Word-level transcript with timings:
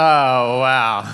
Oh, 0.00 0.60
wow. 0.60 1.12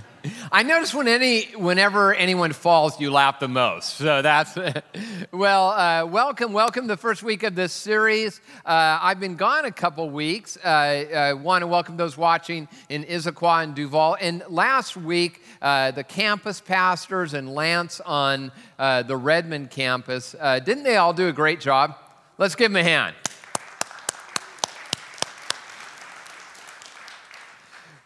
I 0.52 0.62
notice 0.62 0.92
when 0.92 1.08
any, 1.08 1.44
whenever 1.56 2.12
anyone 2.12 2.52
falls, 2.52 3.00
you 3.00 3.10
laugh 3.10 3.40
the 3.40 3.48
most. 3.48 3.94
So 3.94 4.20
that's, 4.20 4.54
well, 5.32 5.70
uh, 5.70 6.04
welcome, 6.04 6.52
welcome 6.52 6.88
the 6.88 6.98
first 6.98 7.22
week 7.22 7.42
of 7.42 7.54
this 7.54 7.72
series. 7.72 8.42
Uh, 8.66 8.98
I've 9.00 9.18
been 9.18 9.36
gone 9.36 9.64
a 9.64 9.72
couple 9.72 10.10
weeks. 10.10 10.58
Uh, 10.58 10.68
I 10.68 11.32
want 11.32 11.62
to 11.62 11.66
welcome 11.66 11.96
those 11.96 12.18
watching 12.18 12.68
in 12.90 13.04
Issaquah 13.04 13.64
and 13.64 13.74
Duvall. 13.74 14.18
And 14.20 14.42
last 14.50 14.94
week, 14.94 15.42
uh, 15.62 15.92
the 15.92 16.04
campus 16.04 16.60
pastors 16.60 17.32
and 17.32 17.54
Lance 17.54 17.98
on 18.00 18.52
uh, 18.78 19.04
the 19.04 19.16
Redmond 19.16 19.70
campus, 19.70 20.36
uh, 20.38 20.58
didn't 20.58 20.84
they 20.84 20.98
all 20.98 21.14
do 21.14 21.28
a 21.28 21.32
great 21.32 21.60
job? 21.62 21.96
Let's 22.36 22.56
give 22.56 22.70
them 22.70 22.76
a 22.76 22.84
hand. 22.84 23.14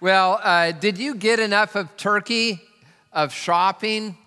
Well, 0.03 0.41
uh, 0.43 0.73
did 0.73 0.99
you 0.99 1.15
get 1.15 1.39
enough 1.39 1.77
of 1.77 1.97
turkey, 1.97 2.61
of 3.13 3.33
shopping, 3.33 4.19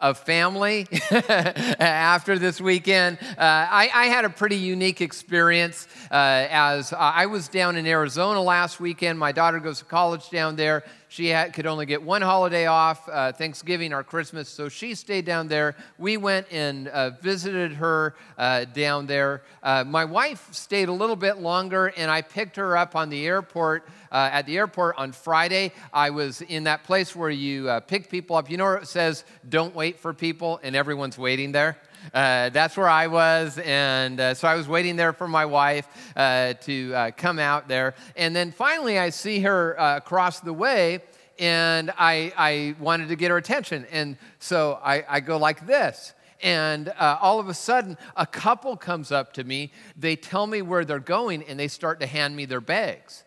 of 0.00 0.18
family 0.18 0.88
after 1.12 2.36
this 2.36 2.60
weekend? 2.60 3.18
Uh, 3.22 3.36
I, 3.38 3.90
I, 3.94 4.06
had 4.06 4.24
a 4.24 4.28
pretty 4.28 4.56
unique 4.56 5.00
experience 5.00 5.86
uh, 6.10 6.48
as 6.50 6.92
I 6.92 7.26
was 7.26 7.46
down 7.46 7.76
in 7.76 7.86
Arizona 7.86 8.42
last 8.42 8.80
weekend. 8.80 9.20
My 9.20 9.30
daughter 9.30 9.60
goes 9.60 9.78
to 9.78 9.84
college 9.84 10.30
down 10.30 10.56
there. 10.56 10.82
She 11.10 11.28
had, 11.28 11.54
could 11.54 11.66
only 11.66 11.86
get 11.86 12.02
one 12.02 12.20
holiday 12.20 12.66
off, 12.66 13.08
uh, 13.08 13.32
Thanksgiving 13.32 13.94
or 13.94 14.02
Christmas, 14.02 14.46
so 14.48 14.68
she 14.68 14.94
stayed 14.94 15.24
down 15.24 15.48
there. 15.48 15.74
We 15.96 16.18
went 16.18 16.46
and 16.52 16.88
uh, 16.88 17.10
visited 17.10 17.72
her 17.72 18.14
uh, 18.36 18.66
down 18.66 19.06
there. 19.06 19.42
Uh, 19.62 19.84
my 19.84 20.04
wife 20.04 20.52
stayed 20.52 20.90
a 20.90 20.92
little 20.92 21.16
bit 21.16 21.38
longer, 21.38 21.86
and 21.96 22.10
I 22.10 22.20
picked 22.20 22.56
her 22.56 22.76
up 22.76 22.94
on 22.94 23.08
the 23.08 23.26
airport. 23.26 23.88
Uh, 24.12 24.28
at 24.32 24.46
the 24.46 24.56
airport 24.58 24.96
on 24.98 25.12
Friday, 25.12 25.72
I 25.92 26.10
was 26.10 26.42
in 26.42 26.64
that 26.64 26.84
place 26.84 27.16
where 27.16 27.30
you 27.30 27.70
pick 27.86 28.10
people 28.10 28.36
up. 28.36 28.50
You 28.50 28.58
know 28.58 28.64
where 28.64 28.76
it 28.76 28.88
says, 28.88 29.24
don't 29.48 29.74
wait 29.74 29.98
for 29.98 30.12
people, 30.12 30.60
and 30.62 30.76
everyone's 30.76 31.16
waiting 31.18 31.52
there? 31.52 31.78
Uh, 32.12 32.48
that's 32.50 32.76
where 32.76 32.88
I 32.88 33.06
was. 33.06 33.58
And 33.58 34.20
uh, 34.20 34.34
so 34.34 34.48
I 34.48 34.54
was 34.54 34.68
waiting 34.68 34.96
there 34.96 35.12
for 35.12 35.28
my 35.28 35.44
wife 35.44 35.86
uh, 36.16 36.54
to 36.54 36.94
uh, 36.94 37.10
come 37.16 37.38
out 37.38 37.68
there. 37.68 37.94
And 38.16 38.34
then 38.34 38.50
finally, 38.50 38.98
I 38.98 39.10
see 39.10 39.40
her 39.40 39.78
uh, 39.78 39.96
across 39.98 40.40
the 40.40 40.52
way, 40.52 41.00
and 41.38 41.92
I, 41.98 42.32
I 42.36 42.74
wanted 42.80 43.08
to 43.08 43.16
get 43.16 43.30
her 43.30 43.36
attention. 43.36 43.86
And 43.90 44.16
so 44.38 44.78
I, 44.82 45.04
I 45.08 45.20
go 45.20 45.36
like 45.36 45.66
this. 45.66 46.14
And 46.42 46.88
uh, 46.88 47.18
all 47.20 47.40
of 47.40 47.48
a 47.48 47.54
sudden, 47.54 47.98
a 48.16 48.26
couple 48.26 48.76
comes 48.76 49.10
up 49.10 49.32
to 49.34 49.44
me. 49.44 49.72
They 49.96 50.14
tell 50.14 50.46
me 50.46 50.62
where 50.62 50.84
they're 50.84 51.00
going, 51.00 51.42
and 51.42 51.58
they 51.58 51.68
start 51.68 52.00
to 52.00 52.06
hand 52.06 52.36
me 52.36 52.44
their 52.44 52.60
bags 52.60 53.24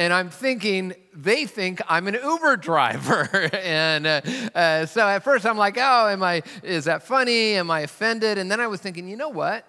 and 0.00 0.14
I'm 0.14 0.30
thinking 0.30 0.94
they 1.12 1.44
think 1.44 1.82
I'm 1.86 2.08
an 2.08 2.14
Uber 2.14 2.56
driver. 2.56 3.28
and 3.52 4.06
uh, 4.06 4.22
uh, 4.54 4.86
so 4.86 5.06
at 5.06 5.22
first 5.22 5.44
I'm 5.44 5.58
like, 5.58 5.76
oh, 5.76 6.08
am 6.08 6.22
I, 6.22 6.42
is 6.62 6.86
that 6.86 7.02
funny? 7.02 7.52
Am 7.56 7.70
I 7.70 7.80
offended? 7.80 8.38
And 8.38 8.50
then 8.50 8.60
I 8.60 8.66
was 8.66 8.80
thinking, 8.80 9.06
you 9.06 9.16
know 9.16 9.28
what? 9.28 9.66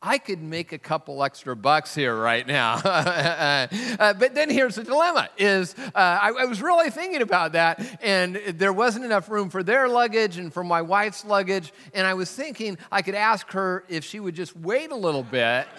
I 0.00 0.18
could 0.18 0.40
make 0.40 0.70
a 0.70 0.78
couple 0.78 1.24
extra 1.24 1.56
bucks 1.56 1.92
here 1.92 2.14
right 2.14 2.46
now. 2.46 2.74
uh, 2.84 3.66
but 4.14 4.32
then 4.32 4.48
here's 4.48 4.76
the 4.76 4.84
dilemma 4.84 5.28
is 5.36 5.74
uh, 5.76 5.90
I, 5.96 6.30
I, 6.38 6.44
was 6.44 6.62
really 6.62 6.88
thinking 6.90 7.20
about 7.20 7.52
that 7.52 7.84
and 8.00 8.36
there 8.36 8.72
wasn't 8.72 9.04
enough 9.04 9.28
room 9.28 9.50
for 9.50 9.64
their 9.64 9.88
luggage 9.88 10.36
and 10.36 10.54
for 10.54 10.62
my 10.62 10.82
wife's 10.82 11.24
luggage. 11.24 11.72
And 11.94 12.06
I 12.06 12.14
was 12.14 12.30
thinking 12.30 12.78
I 12.92 13.02
could 13.02 13.16
ask 13.16 13.50
her 13.50 13.82
if 13.88 14.04
she 14.04 14.20
would 14.20 14.36
just 14.36 14.56
wait 14.56 14.92
a 14.92 14.96
little 14.96 15.24
bit. 15.24 15.66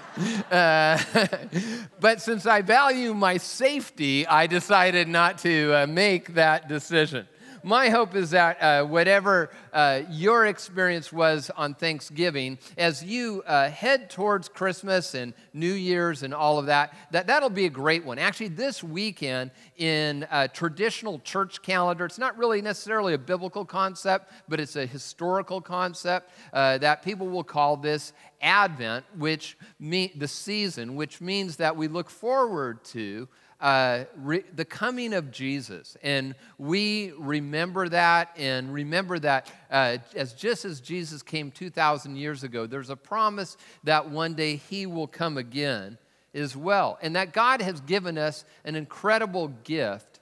Uh, 0.51 0.97
but 2.01 2.19
since 2.19 2.45
I 2.45 2.61
value 2.61 3.13
my 3.13 3.37
safety, 3.37 4.27
I 4.27 4.47
decided 4.47 5.07
not 5.07 5.37
to 5.39 5.73
uh, 5.73 5.87
make 5.87 6.33
that 6.33 6.67
decision 6.67 7.27
my 7.63 7.89
hope 7.89 8.15
is 8.15 8.31
that 8.31 8.61
uh, 8.61 8.85
whatever 8.85 9.49
uh, 9.73 10.01
your 10.09 10.45
experience 10.45 11.11
was 11.11 11.49
on 11.55 11.73
Thanksgiving, 11.73 12.57
as 12.77 13.03
you 13.03 13.43
uh, 13.45 13.69
head 13.69 14.09
towards 14.09 14.49
Christmas 14.49 15.13
and 15.13 15.33
New 15.53 15.73
Year's 15.73 16.23
and 16.23 16.33
all 16.33 16.59
of 16.59 16.67
that, 16.67 16.93
that 17.11 17.27
that'll 17.27 17.49
be 17.49 17.65
a 17.65 17.69
great 17.69 18.05
one. 18.05 18.19
Actually, 18.19 18.49
this 18.49 18.83
weekend 18.83 19.51
in 19.77 20.27
a 20.31 20.47
traditional 20.47 21.19
church 21.19 21.61
calendar, 21.61 22.05
it's 22.05 22.17
not 22.17 22.37
really 22.37 22.61
necessarily 22.61 23.13
a 23.13 23.17
biblical 23.17 23.65
concept, 23.65 24.31
but 24.47 24.59
it's 24.59 24.75
a 24.75 24.85
historical 24.85 25.61
concept 25.61 26.31
uh, 26.53 26.77
that 26.77 27.03
people 27.03 27.27
will 27.27 27.43
call 27.43 27.77
this 27.77 28.13
Advent, 28.41 29.05
which 29.17 29.57
the 29.79 30.27
season, 30.27 30.95
which 30.95 31.19
means 31.19 31.57
that 31.57 31.75
we 31.75 31.87
look 31.87 32.09
forward 32.09 32.83
to 32.85 33.27
uh, 33.61 34.05
re- 34.15 34.43
the 34.55 34.65
coming 34.65 35.13
of 35.13 35.31
Jesus. 35.31 35.97
And 36.01 36.35
we 36.57 37.11
remember 37.17 37.89
that 37.89 38.31
and 38.37 38.73
remember 38.73 39.19
that 39.19 39.51
uh, 39.69 39.97
as 40.15 40.33
just 40.33 40.65
as 40.65 40.79
Jesus 40.79 41.21
came 41.21 41.51
2,000 41.51 42.15
years 42.15 42.43
ago, 42.43 42.65
there's 42.65 42.89
a 42.89 42.95
promise 42.95 43.57
that 43.83 44.09
one 44.09 44.33
day 44.33 44.55
he 44.55 44.85
will 44.85 45.07
come 45.07 45.37
again 45.37 45.97
as 46.33 46.55
well. 46.55 46.97
And 47.01 47.15
that 47.15 47.33
God 47.33 47.61
has 47.61 47.81
given 47.81 48.17
us 48.17 48.45
an 48.63 48.75
incredible 48.75 49.49
gift 49.63 50.19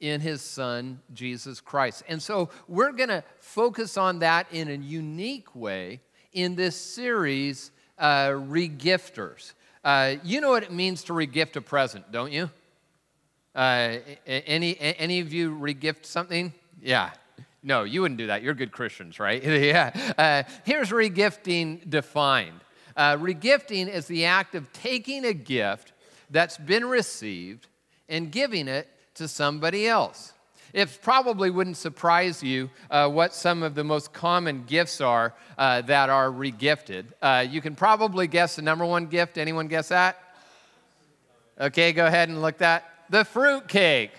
in 0.00 0.20
his 0.20 0.40
son, 0.40 1.00
Jesus 1.12 1.60
Christ. 1.60 2.04
And 2.08 2.22
so 2.22 2.50
we're 2.68 2.92
going 2.92 3.08
to 3.08 3.24
focus 3.40 3.96
on 3.96 4.20
that 4.20 4.46
in 4.52 4.68
a 4.68 4.74
unique 4.74 5.54
way 5.54 6.00
in 6.32 6.54
this 6.54 6.76
series, 6.76 7.70
uh, 7.98 8.28
Regifters. 8.28 9.54
Uh, 9.84 10.16
you 10.22 10.40
know 10.40 10.50
what 10.50 10.62
it 10.62 10.72
means 10.72 11.04
to 11.04 11.12
regift 11.12 11.56
a 11.56 11.60
present, 11.60 12.10
don't 12.12 12.32
you? 12.32 12.50
Uh, 13.58 13.98
any, 14.26 14.78
any 14.78 15.18
of 15.18 15.32
you 15.32 15.50
regift 15.50 16.06
something? 16.06 16.52
Yeah. 16.80 17.10
No, 17.62 17.82
you 17.82 18.02
wouldn't 18.02 18.18
do 18.18 18.28
that. 18.28 18.42
You're 18.42 18.54
good 18.54 18.70
Christians, 18.70 19.18
right? 19.18 19.42
yeah. 19.44 20.12
Uh, 20.16 20.42
here's 20.64 20.90
regifting 20.90 21.88
defined 21.90 22.60
uh, 22.98 23.16
regifting 23.16 23.88
is 23.88 24.06
the 24.06 24.24
act 24.24 24.56
of 24.56 24.70
taking 24.72 25.24
a 25.24 25.32
gift 25.32 25.92
that's 26.30 26.58
been 26.58 26.84
received 26.84 27.68
and 28.08 28.32
giving 28.32 28.66
it 28.66 28.88
to 29.14 29.28
somebody 29.28 29.86
else. 29.86 30.32
It 30.72 30.98
probably 31.00 31.48
wouldn't 31.48 31.78
surprise 31.78 32.42
you 32.42 32.68
uh, 32.90 33.08
what 33.08 33.32
some 33.32 33.62
of 33.62 33.74
the 33.74 33.84
most 33.84 34.12
common 34.12 34.64
gifts 34.66 35.00
are 35.00 35.32
uh, 35.56 35.80
that 35.82 36.10
are 36.10 36.28
regifted. 36.28 37.06
Uh, 37.22 37.46
you 37.48 37.60
can 37.62 37.74
probably 37.74 38.26
guess 38.26 38.56
the 38.56 38.62
number 38.62 38.84
one 38.84 39.06
gift. 39.06 39.38
Anyone 39.38 39.68
guess 39.68 39.88
that? 39.88 40.18
Okay, 41.58 41.92
go 41.92 42.06
ahead 42.06 42.28
and 42.28 42.42
look 42.42 42.58
that 42.58 42.97
the 43.10 43.24
fruit 43.24 43.68
cake 43.68 44.12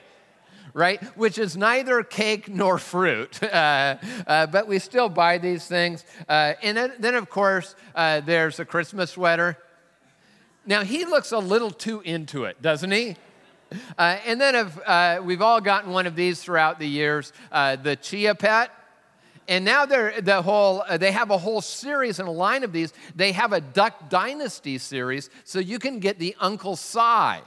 right? 0.73 1.03
Which 1.17 1.37
is 1.37 1.57
neither 1.57 2.03
cake 2.03 2.49
nor 2.49 2.77
fruit. 2.77 3.39
Uh, 3.49 3.97
uh, 4.27 4.45
but 4.45 4.67
we 4.67 4.77
still 4.77 5.09
buy 5.09 5.37
these 5.37 5.65
things. 5.65 6.05
Uh, 6.29 6.53
and 6.61 6.93
then, 6.99 7.15
of 7.15 7.29
course, 7.29 7.75
uh, 7.95 8.21
there's 8.21 8.59
a 8.59 8.65
Christmas 8.65 9.11
sweater. 9.11 9.57
Now, 10.65 10.83
he 10.83 11.03
looks 11.03 11.31
a 11.31 11.39
little 11.39 11.71
too 11.71 12.01
into 12.01 12.45
it, 12.45 12.61
doesn't 12.61 12.91
he? 12.91 13.15
Uh, 13.97 14.17
and 14.25 14.39
then 14.39 14.55
if, 14.55 14.79
uh, 14.87 15.19
we've 15.23 15.41
all 15.41 15.59
gotten 15.61 15.91
one 15.91 16.05
of 16.05 16.15
these 16.15 16.41
throughout 16.41 16.79
the 16.79 16.87
years 16.87 17.33
the 17.51 17.97
Chia 17.99 18.35
Pet. 18.35 18.71
And 19.47 19.65
now 19.65 19.85
they're 19.85 20.21
the 20.21 20.41
whole, 20.43 20.83
they 20.97 21.11
have 21.11 21.31
a 21.31 21.37
whole 21.37 21.61
series 21.61 22.19
and 22.19 22.29
a 22.29 22.31
line 22.31 22.63
of 22.63 22.71
these. 22.71 22.93
They 23.15 23.31
have 23.31 23.51
a 23.51 23.59
Duck 23.59 24.09
Dynasty 24.09 24.77
series, 24.77 25.29
so 25.43 25.57
you 25.59 25.79
can 25.79 25.99
get 25.99 26.19
the 26.19 26.35
Uncle 26.39 26.75
Si 26.75 27.41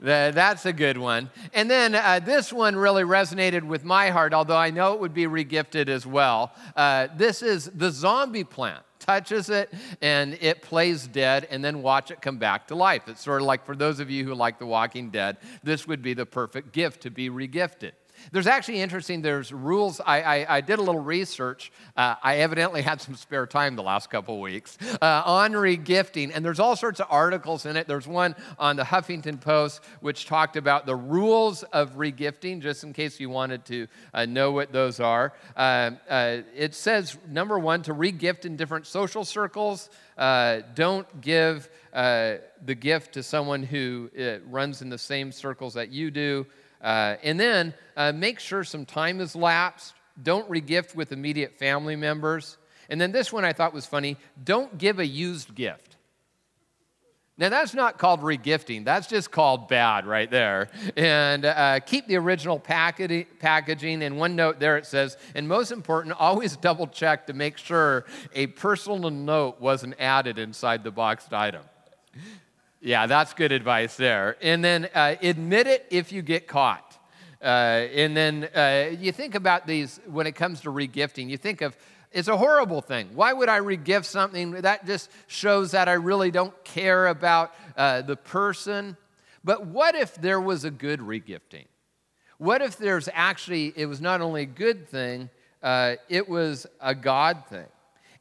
that's 0.00 0.66
a 0.66 0.72
good 0.72 0.98
one. 0.98 1.30
And 1.52 1.70
then 1.70 1.94
uh, 1.94 2.20
this 2.20 2.52
one 2.52 2.76
really 2.76 3.02
resonated 3.02 3.62
with 3.62 3.84
my 3.84 4.10
heart, 4.10 4.32
although 4.32 4.56
I 4.56 4.70
know 4.70 4.94
it 4.94 5.00
would 5.00 5.14
be 5.14 5.26
regifted 5.26 5.88
as 5.88 6.06
well. 6.06 6.52
Uh, 6.76 7.08
this 7.16 7.42
is 7.42 7.66
the 7.74 7.90
zombie 7.90 8.44
plant. 8.44 8.84
Touches 8.98 9.48
it 9.48 9.72
and 10.02 10.36
it 10.40 10.60
plays 10.60 11.06
dead, 11.06 11.46
and 11.50 11.64
then 11.64 11.82
watch 11.82 12.10
it 12.10 12.20
come 12.20 12.36
back 12.36 12.66
to 12.66 12.74
life. 12.74 13.02
It's 13.06 13.22
sort 13.22 13.40
of 13.40 13.46
like 13.46 13.64
for 13.64 13.74
those 13.74 14.00
of 14.00 14.10
you 14.10 14.24
who 14.24 14.34
like 14.34 14.58
The 14.58 14.66
Walking 14.66 15.08
Dead, 15.08 15.38
this 15.62 15.86
would 15.86 16.02
be 16.02 16.12
the 16.14 16.26
perfect 16.26 16.72
gift 16.72 17.02
to 17.02 17.10
be 17.10 17.30
regifted. 17.30 17.92
There's 18.32 18.46
actually 18.46 18.80
interesting, 18.80 19.22
there's 19.22 19.52
rules. 19.52 20.00
I, 20.00 20.22
I, 20.22 20.56
I 20.56 20.60
did 20.60 20.78
a 20.78 20.82
little 20.82 21.00
research. 21.00 21.72
Uh, 21.96 22.14
I 22.22 22.36
evidently 22.36 22.82
had 22.82 23.00
some 23.00 23.14
spare 23.14 23.46
time 23.46 23.76
the 23.76 23.82
last 23.82 24.10
couple 24.10 24.40
weeks 24.40 24.76
uh, 25.00 25.22
on 25.24 25.52
regifting, 25.52 26.32
and 26.34 26.44
there's 26.44 26.60
all 26.60 26.76
sorts 26.76 27.00
of 27.00 27.06
articles 27.10 27.66
in 27.66 27.76
it. 27.76 27.86
There's 27.86 28.06
one 28.06 28.34
on 28.58 28.76
the 28.76 28.84
Huffington 28.84 29.40
Post 29.40 29.80
which 30.00 30.26
talked 30.26 30.56
about 30.56 30.86
the 30.86 30.96
rules 30.96 31.62
of 31.64 31.96
regifting, 31.96 32.60
just 32.60 32.84
in 32.84 32.92
case 32.92 33.18
you 33.20 33.30
wanted 33.30 33.64
to 33.66 33.86
uh, 34.14 34.26
know 34.26 34.52
what 34.52 34.72
those 34.72 35.00
are. 35.00 35.32
Uh, 35.56 35.92
uh, 36.08 36.38
it 36.54 36.74
says, 36.74 37.16
number 37.28 37.58
one, 37.58 37.82
to 37.82 37.94
regift 37.94 38.44
in 38.44 38.56
different 38.56 38.86
social 38.86 39.24
circles. 39.24 39.90
Uh, 40.16 40.60
don't 40.74 41.20
give 41.20 41.68
the 41.92 42.74
gift 42.74 43.14
to 43.14 43.22
someone 43.22 43.62
who 43.62 44.10
runs 44.48 44.82
in 44.82 44.88
the 44.88 44.98
same 44.98 45.32
circles 45.32 45.74
that 45.74 45.90
you 45.90 46.10
do. 46.10 46.46
Uh, 46.80 47.16
and 47.22 47.38
then 47.38 47.74
uh, 47.96 48.12
make 48.12 48.38
sure 48.38 48.64
some 48.64 48.86
time 48.86 49.18
has 49.18 49.34
lapsed. 49.34 49.94
Don't 50.22 50.48
regift 50.50 50.94
with 50.94 51.12
immediate 51.12 51.58
family 51.58 51.96
members. 51.96 52.58
And 52.88 53.00
then 53.00 53.12
this 53.12 53.32
one 53.32 53.44
I 53.44 53.52
thought 53.52 53.72
was 53.72 53.86
funny 53.86 54.16
don't 54.42 54.78
give 54.78 54.98
a 54.98 55.06
used 55.06 55.54
gift. 55.54 55.96
Now, 57.40 57.50
that's 57.50 57.72
not 57.72 57.98
called 57.98 58.20
regifting. 58.20 58.84
That's 58.84 59.06
just 59.06 59.30
called 59.30 59.68
bad 59.68 60.06
right 60.06 60.28
there. 60.28 60.70
And 60.96 61.44
uh, 61.44 61.78
keep 61.78 62.08
the 62.08 62.16
original 62.16 62.58
packaging. 62.58 64.02
And 64.02 64.18
one 64.18 64.34
note 64.34 64.58
there 64.58 64.76
it 64.76 64.86
says, 64.86 65.16
and 65.36 65.46
most 65.46 65.70
important, 65.70 66.16
always 66.18 66.56
double 66.56 66.88
check 66.88 67.28
to 67.28 67.32
make 67.32 67.56
sure 67.56 68.06
a 68.34 68.48
personal 68.48 69.10
note 69.10 69.60
wasn't 69.60 69.94
added 70.00 70.36
inside 70.40 70.82
the 70.82 70.90
boxed 70.90 71.32
item. 71.32 71.62
Yeah, 72.80 73.06
that's 73.06 73.34
good 73.34 73.50
advice 73.50 73.96
there. 73.96 74.36
And 74.40 74.64
then 74.64 74.88
uh, 74.94 75.16
admit 75.20 75.66
it 75.66 75.86
if 75.90 76.12
you 76.12 76.22
get 76.22 76.46
caught. 76.46 76.96
Uh, 77.42 77.44
and 77.44 78.16
then 78.16 78.48
uh, 78.54 78.90
you 78.98 79.10
think 79.10 79.34
about 79.34 79.66
these 79.66 80.00
when 80.06 80.26
it 80.26 80.32
comes 80.32 80.60
to 80.60 80.70
regifting, 80.70 81.28
you 81.28 81.36
think 81.36 81.60
of 81.60 81.76
it's 82.10 82.28
a 82.28 82.36
horrible 82.36 82.80
thing. 82.80 83.10
Why 83.14 83.32
would 83.32 83.48
I 83.48 83.58
regift 83.58 84.06
something? 84.06 84.52
That 84.52 84.86
just 84.86 85.10
shows 85.26 85.72
that 85.72 85.88
I 85.88 85.94
really 85.94 86.30
don't 86.30 86.54
care 86.64 87.08
about 87.08 87.52
uh, 87.76 88.02
the 88.02 88.16
person. 88.16 88.96
But 89.44 89.66
what 89.66 89.94
if 89.94 90.14
there 90.14 90.40
was 90.40 90.64
a 90.64 90.70
good 90.70 91.00
regifting? 91.00 91.66
What 92.38 92.62
if 92.62 92.78
there's 92.78 93.08
actually, 93.12 93.72
it 93.76 93.86
was 93.86 94.00
not 94.00 94.20
only 94.20 94.42
a 94.42 94.46
good 94.46 94.88
thing, 94.88 95.28
uh, 95.62 95.96
it 96.08 96.28
was 96.28 96.66
a 96.80 96.94
God 96.94 97.44
thing? 97.50 97.66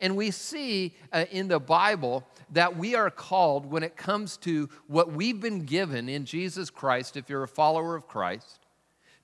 And 0.01 0.17
we 0.17 0.31
see 0.31 0.95
uh, 1.13 1.25
in 1.31 1.47
the 1.47 1.59
Bible 1.59 2.27
that 2.51 2.77
we 2.77 2.95
are 2.95 3.09
called 3.09 3.65
when 3.65 3.83
it 3.83 3.97
comes 3.97 4.37
to 4.37 4.69
what 4.87 5.11
we've 5.11 5.39
been 5.39 5.65
given 5.65 6.09
in 6.09 6.25
Jesus 6.25 6.69
Christ, 6.69 7.17
if 7.17 7.29
you're 7.29 7.43
a 7.43 7.47
follower 7.47 7.95
of 7.95 8.07
Christ, 8.07 8.59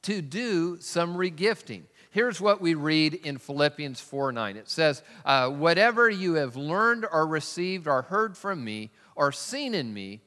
to 0.03 0.21
do 0.21 0.77
some 0.79 1.15
regifting. 1.15 1.83
Here's 2.11 2.39
what 2.39 2.61
we 2.61 2.75
read 2.75 3.13
in 3.13 3.37
Philippians 3.37 3.99
4 3.99 4.31
9. 4.31 4.57
It 4.57 4.69
says, 4.69 5.01
uh, 5.25 5.49
Whatever 5.49 6.09
you 6.09 6.35
have 6.35 6.55
learned 6.55 7.05
or 7.11 7.25
received 7.25 7.87
or 7.87 8.03
heard 8.03 8.37
from 8.37 8.63
me 8.63 8.91
or 9.15 9.31
seen 9.31 9.73
in 9.73 9.93
me, 9.93 10.21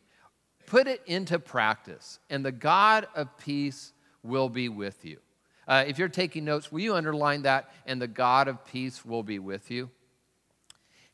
put 0.66 0.88
it 0.88 1.02
into 1.06 1.38
practice, 1.38 2.18
and 2.28 2.44
the 2.44 2.52
God 2.52 3.06
of 3.14 3.36
peace 3.38 3.92
will 4.22 4.48
be 4.48 4.68
with 4.68 5.04
you. 5.04 5.18
Uh, 5.68 5.84
if 5.86 5.98
you're 5.98 6.08
taking 6.08 6.44
notes, 6.44 6.70
will 6.70 6.80
you 6.80 6.94
underline 6.94 7.42
that? 7.42 7.72
And 7.86 8.00
the 8.00 8.08
God 8.08 8.48
of 8.48 8.64
peace 8.64 9.04
will 9.04 9.22
be 9.22 9.38
with 9.38 9.70
you. 9.70 9.90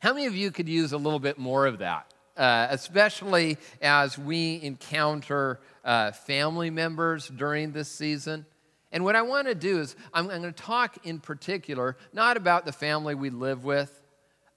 How 0.03 0.11
many 0.11 0.25
of 0.25 0.35
you 0.35 0.51
could 0.51 0.67
use 0.67 0.91
a 0.91 0.97
little 0.97 1.17
bit 1.17 1.37
more 1.37 1.65
of 1.65 1.77
that? 1.77 2.13
Uh, 2.35 2.67
especially 2.71 3.57
as 3.81 4.17
we 4.17 4.59
encounter 4.61 5.61
uh, 5.85 6.11
family 6.11 6.69
members 6.69 7.29
during 7.29 7.71
this 7.71 7.87
season. 7.87 8.45
And 8.91 9.05
what 9.05 9.15
I 9.15 9.21
want 9.21 9.47
to 9.47 9.55
do 9.55 9.79
is, 9.79 9.95
I'm, 10.13 10.29
I'm 10.29 10.41
going 10.41 10.53
to 10.53 10.61
talk 10.61 10.97
in 11.05 11.21
particular, 11.21 11.95
not 12.11 12.35
about 12.35 12.65
the 12.65 12.73
family 12.73 13.15
we 13.15 13.29
live 13.29 13.63
with, 13.63 14.03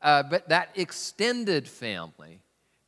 uh, 0.02 0.24
but 0.24 0.48
that 0.48 0.70
extended 0.74 1.68
family 1.68 2.40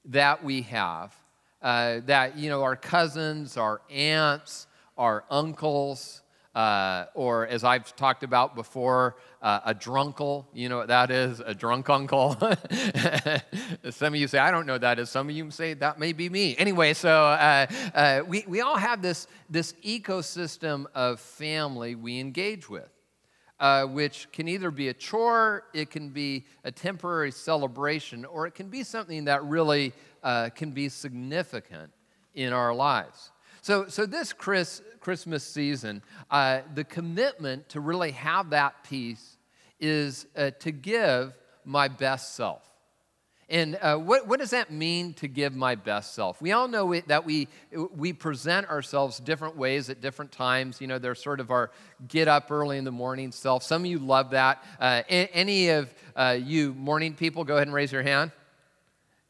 that 0.06 0.42
we 0.42 0.62
have. 0.62 1.14
Uh, 1.62 2.00
that, 2.06 2.36
you 2.36 2.50
know, 2.50 2.64
our 2.64 2.74
cousins, 2.74 3.56
our 3.56 3.82
aunts, 3.88 4.66
our 4.96 5.22
uncles, 5.30 6.22
uh, 6.54 7.06
or 7.14 7.46
as 7.46 7.62
I've 7.62 7.94
talked 7.94 8.22
about 8.22 8.54
before, 8.54 9.16
uh, 9.42 9.60
a 9.66 9.74
drunkle. 9.74 10.48
You 10.52 10.68
know 10.68 10.78
what 10.78 10.88
that 10.88 11.10
is? 11.10 11.40
A 11.40 11.54
drunk 11.54 11.88
uncle. 11.88 12.36
Some 13.90 14.14
of 14.14 14.20
you 14.20 14.26
say, 14.26 14.38
I 14.38 14.50
don't 14.50 14.66
know 14.66 14.74
what 14.74 14.80
that 14.80 14.98
is. 14.98 15.10
Some 15.10 15.28
of 15.28 15.36
you 15.36 15.50
say, 15.50 15.74
that 15.74 15.98
may 15.98 16.12
be 16.12 16.28
me. 16.28 16.56
Anyway, 16.56 16.94
so 16.94 17.10
uh, 17.10 17.66
uh, 17.94 18.20
we, 18.26 18.44
we 18.48 18.60
all 18.60 18.76
have 18.76 19.02
this, 19.02 19.26
this 19.48 19.74
ecosystem 19.84 20.86
of 20.94 21.20
family 21.20 21.94
we 21.94 22.18
engage 22.18 22.68
with. 22.68 22.88
Uh, 23.60 23.84
which 23.84 24.30
can 24.30 24.46
either 24.46 24.70
be 24.70 24.86
a 24.86 24.94
chore, 24.94 25.64
it 25.74 25.90
can 25.90 26.10
be 26.10 26.46
a 26.62 26.70
temporary 26.70 27.32
celebration, 27.32 28.24
or 28.24 28.46
it 28.46 28.54
can 28.54 28.68
be 28.68 28.84
something 28.84 29.24
that 29.24 29.42
really 29.42 29.92
uh, 30.22 30.48
can 30.50 30.70
be 30.70 30.88
significant 30.88 31.90
in 32.36 32.52
our 32.52 32.72
lives. 32.72 33.32
So, 33.62 33.88
so 33.88 34.06
this 34.06 34.32
Chris, 34.32 34.82
Christmas 35.00 35.44
season, 35.44 36.02
uh, 36.30 36.60
the 36.74 36.84
commitment 36.84 37.68
to 37.70 37.80
really 37.80 38.12
have 38.12 38.50
that 38.50 38.84
peace 38.84 39.36
is 39.80 40.26
uh, 40.36 40.50
to 40.60 40.70
give 40.70 41.34
my 41.64 41.88
best 41.88 42.34
self. 42.34 42.62
And 43.50 43.78
uh, 43.80 43.96
what, 43.96 44.26
what 44.26 44.40
does 44.40 44.50
that 44.50 44.70
mean 44.70 45.14
to 45.14 45.28
give 45.28 45.54
my 45.54 45.74
best 45.74 46.14
self? 46.14 46.42
We 46.42 46.52
all 46.52 46.68
know 46.68 47.00
that 47.06 47.24
we, 47.24 47.48
we 47.72 48.12
present 48.12 48.68
ourselves 48.68 49.18
different 49.20 49.56
ways 49.56 49.88
at 49.88 50.02
different 50.02 50.32
times. 50.32 50.82
You 50.82 50.86
know, 50.86 50.98
they're 50.98 51.14
sort 51.14 51.40
of 51.40 51.50
our 51.50 51.70
get 52.08 52.28
up 52.28 52.50
early 52.50 52.76
in 52.76 52.84
the 52.84 52.92
morning 52.92 53.32
self. 53.32 53.62
Some 53.62 53.82
of 53.82 53.86
you 53.86 53.98
love 53.98 54.30
that. 54.30 54.62
Uh, 54.78 55.02
any 55.08 55.70
of 55.70 55.92
uh, 56.14 56.38
you 56.42 56.74
morning 56.74 57.14
people, 57.14 57.42
go 57.44 57.54
ahead 57.54 57.68
and 57.68 57.74
raise 57.74 57.90
your 57.90 58.02
hand. 58.02 58.32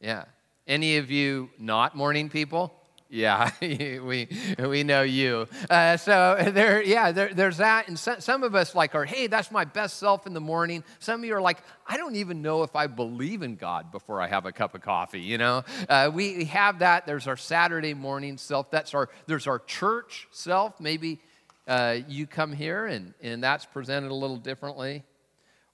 Yeah. 0.01 0.25
Any 0.67 0.97
of 0.97 1.13
you 1.13 1.51
not 1.59 1.97
morning 1.97 2.29
people? 2.29 2.75
Yeah, 3.11 3.51
we, 3.61 4.29
we 4.59 4.83
know 4.83 5.01
you. 5.03 5.49
Uh, 5.71 5.97
so 5.97 6.37
there, 6.53 6.83
yeah, 6.83 7.11
there, 7.11 7.33
there's 7.33 7.57
that. 7.57 7.89
And 7.89 7.99
so, 7.99 8.17
some 8.19 8.43
of 8.43 8.55
us 8.55 8.75
like 8.75 8.95
are, 8.95 9.07
hey, 9.07 9.29
that's 9.29 9.51
my 9.51 9.65
best 9.65 9.99
self 9.99 10.27
in 10.27 10.35
the 10.35 10.41
morning. 10.41 10.85
Some 10.99 11.21
of 11.21 11.25
you 11.25 11.35
are 11.35 11.41
like, 11.41 11.59
I 11.87 11.97
don't 11.97 12.17
even 12.17 12.43
know 12.43 12.65
if 12.65 12.77
I 12.77 12.87
believe 12.87 13.43
in 13.43 13.57
God 13.57 13.91
before 13.91 14.21
I 14.21 14.29
have 14.29 14.45
a 14.45 14.53
cup 14.53 14.75
of 14.75 14.83
coffee. 14.83 15.21
You 15.21 15.39
know, 15.39 15.65
uh, 15.89 16.11
we, 16.13 16.37
we 16.37 16.45
have 16.47 16.81
that. 16.81 17.07
There's 17.07 17.27
our 17.27 17.37
Saturday 17.39 17.95
morning 17.95 18.37
self. 18.37 18.71
That's 18.71 18.93
our. 18.93 19.09
There's 19.27 19.47
our 19.47 19.61
church 19.61 20.29
self. 20.31 20.79
Maybe 20.79 21.21
uh, 21.67 21.99
you 22.09 22.27
come 22.27 22.53
here 22.53 22.87
and 22.87 23.15
and 23.23 23.43
that's 23.43 23.65
presented 23.65 24.11
a 24.11 24.15
little 24.15 24.37
differently, 24.37 25.03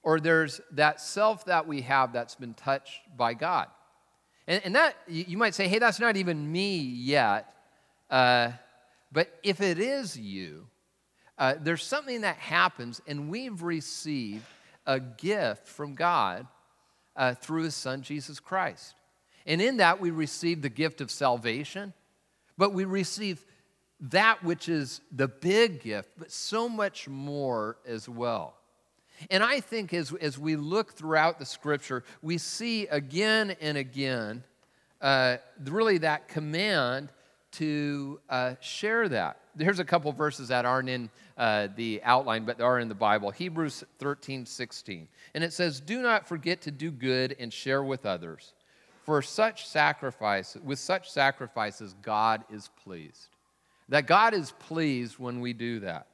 or 0.04 0.20
there's 0.20 0.60
that 0.72 1.00
self 1.00 1.46
that 1.46 1.66
we 1.66 1.80
have 1.80 2.12
that's 2.12 2.36
been 2.36 2.54
touched 2.54 3.00
by 3.16 3.34
God. 3.34 3.66
And, 4.46 4.62
and 4.64 4.74
that, 4.74 4.96
you 5.08 5.38
might 5.38 5.54
say, 5.54 5.68
hey, 5.68 5.78
that's 5.78 6.00
not 6.00 6.16
even 6.16 6.50
me 6.50 6.78
yet. 6.78 7.54
Uh, 8.10 8.52
but 9.10 9.38
if 9.42 9.60
it 9.60 9.78
is 9.78 10.18
you, 10.18 10.66
uh, 11.38 11.54
there's 11.60 11.82
something 11.82 12.20
that 12.20 12.36
happens, 12.36 13.00
and 13.06 13.28
we've 13.28 13.62
received 13.62 14.44
a 14.86 15.00
gift 15.00 15.66
from 15.66 15.94
God 15.94 16.46
uh, 17.16 17.34
through 17.34 17.62
His 17.64 17.74
Son, 17.74 18.02
Jesus 18.02 18.38
Christ. 18.38 18.94
And 19.46 19.60
in 19.60 19.78
that, 19.78 20.00
we 20.00 20.10
receive 20.10 20.62
the 20.62 20.68
gift 20.68 21.00
of 21.00 21.10
salvation, 21.10 21.92
but 22.56 22.72
we 22.72 22.84
receive 22.84 23.44
that 24.00 24.44
which 24.44 24.68
is 24.68 25.00
the 25.10 25.28
big 25.28 25.82
gift, 25.82 26.10
but 26.18 26.30
so 26.30 26.68
much 26.68 27.08
more 27.08 27.78
as 27.86 28.08
well. 28.08 28.54
And 29.30 29.42
I 29.42 29.60
think 29.60 29.94
as, 29.94 30.12
as 30.14 30.38
we 30.38 30.56
look 30.56 30.92
throughout 30.92 31.38
the 31.38 31.46
scripture, 31.46 32.04
we 32.22 32.38
see 32.38 32.86
again 32.88 33.56
and 33.60 33.78
again 33.78 34.44
uh, 35.00 35.36
really 35.64 35.98
that 35.98 36.28
command 36.28 37.10
to 37.52 38.20
uh, 38.28 38.54
share 38.60 39.08
that. 39.08 39.38
There's 39.54 39.78
a 39.78 39.84
couple 39.84 40.10
verses 40.12 40.48
that 40.48 40.64
aren't 40.64 40.88
in 40.88 41.10
uh, 41.36 41.68
the 41.76 42.00
outline, 42.02 42.44
but 42.44 42.58
they 42.58 42.64
are 42.64 42.80
in 42.80 42.88
the 42.88 42.94
Bible. 42.94 43.30
Hebrews 43.30 43.84
13, 43.98 44.44
16. 44.46 45.08
And 45.34 45.44
it 45.44 45.52
says, 45.52 45.80
Do 45.80 46.02
not 46.02 46.26
forget 46.26 46.62
to 46.62 46.70
do 46.70 46.90
good 46.90 47.36
and 47.38 47.52
share 47.52 47.84
with 47.84 48.06
others. 48.06 48.54
For 49.04 49.20
such 49.22 49.68
sacrifice, 49.68 50.56
with 50.64 50.78
such 50.78 51.10
sacrifices, 51.10 51.94
God 52.02 52.42
is 52.50 52.70
pleased. 52.82 53.28
That 53.88 54.06
God 54.06 54.34
is 54.34 54.52
pleased 54.52 55.18
when 55.18 55.40
we 55.40 55.52
do 55.52 55.80
that. 55.80 56.06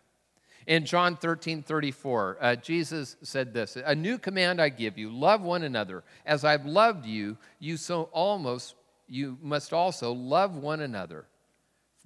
In 0.67 0.85
John 0.85 1.17
13, 1.17 1.63
34, 1.63 2.39
uh, 2.41 2.57
Jesus 2.57 3.17
said 3.23 3.55
this 3.55 3.77
A 3.77 3.95
new 3.95 4.19
command 4.19 4.61
I 4.61 4.69
give 4.69 4.99
you 4.99 5.11
love 5.11 5.41
one 5.43 5.63
another. 5.63 6.05
As 6.27 6.45
I've 6.45 6.67
loved 6.67 7.07
you, 7.07 7.39
you 7.59 7.77
so 7.77 8.05
almost, 8.13 8.75
you 9.09 9.39
must 9.43 9.73
also 9.73 10.13
love 10.13 10.57
one 10.57 10.81
another. 10.81 11.27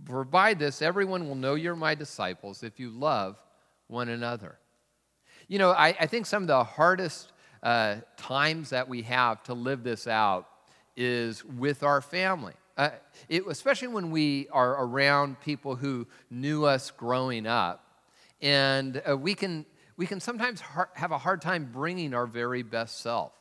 For 0.04 0.24
by 0.24 0.54
this, 0.54 0.82
everyone 0.82 1.28
will 1.28 1.34
know 1.36 1.54
you're 1.54 1.76
my 1.76 1.94
disciples 1.94 2.62
if 2.62 2.78
you 2.78 2.90
love 2.90 3.36
one 3.88 4.08
another. 4.08 4.58
You 5.48 5.58
know, 5.58 5.70
I, 5.70 5.88
I 6.00 6.06
think 6.06 6.26
some 6.26 6.44
of 6.44 6.46
the 6.46 6.64
hardest 6.64 7.32
uh, 7.62 7.96
times 8.16 8.70
that 8.70 8.88
we 8.88 9.02
have 9.02 9.42
to 9.44 9.54
live 9.54 9.82
this 9.82 10.06
out 10.06 10.48
is 10.96 11.44
with 11.44 11.82
our 11.82 12.00
family. 12.00 12.54
Uh, 12.76 12.90
it, 13.28 13.44
especially 13.48 13.88
when 13.88 14.10
we 14.10 14.48
are 14.50 14.84
around 14.84 15.40
people 15.40 15.76
who 15.76 16.06
knew 16.30 16.64
us 16.64 16.90
growing 16.90 17.46
up 17.46 17.83
and 18.44 19.02
uh, 19.08 19.16
we, 19.16 19.34
can, 19.34 19.64
we 19.96 20.06
can 20.06 20.20
sometimes 20.20 20.60
har- 20.60 20.90
have 20.92 21.12
a 21.12 21.18
hard 21.18 21.40
time 21.40 21.70
bringing 21.72 22.12
our 22.12 22.26
very 22.26 22.62
best 22.62 23.00
self. 23.00 23.32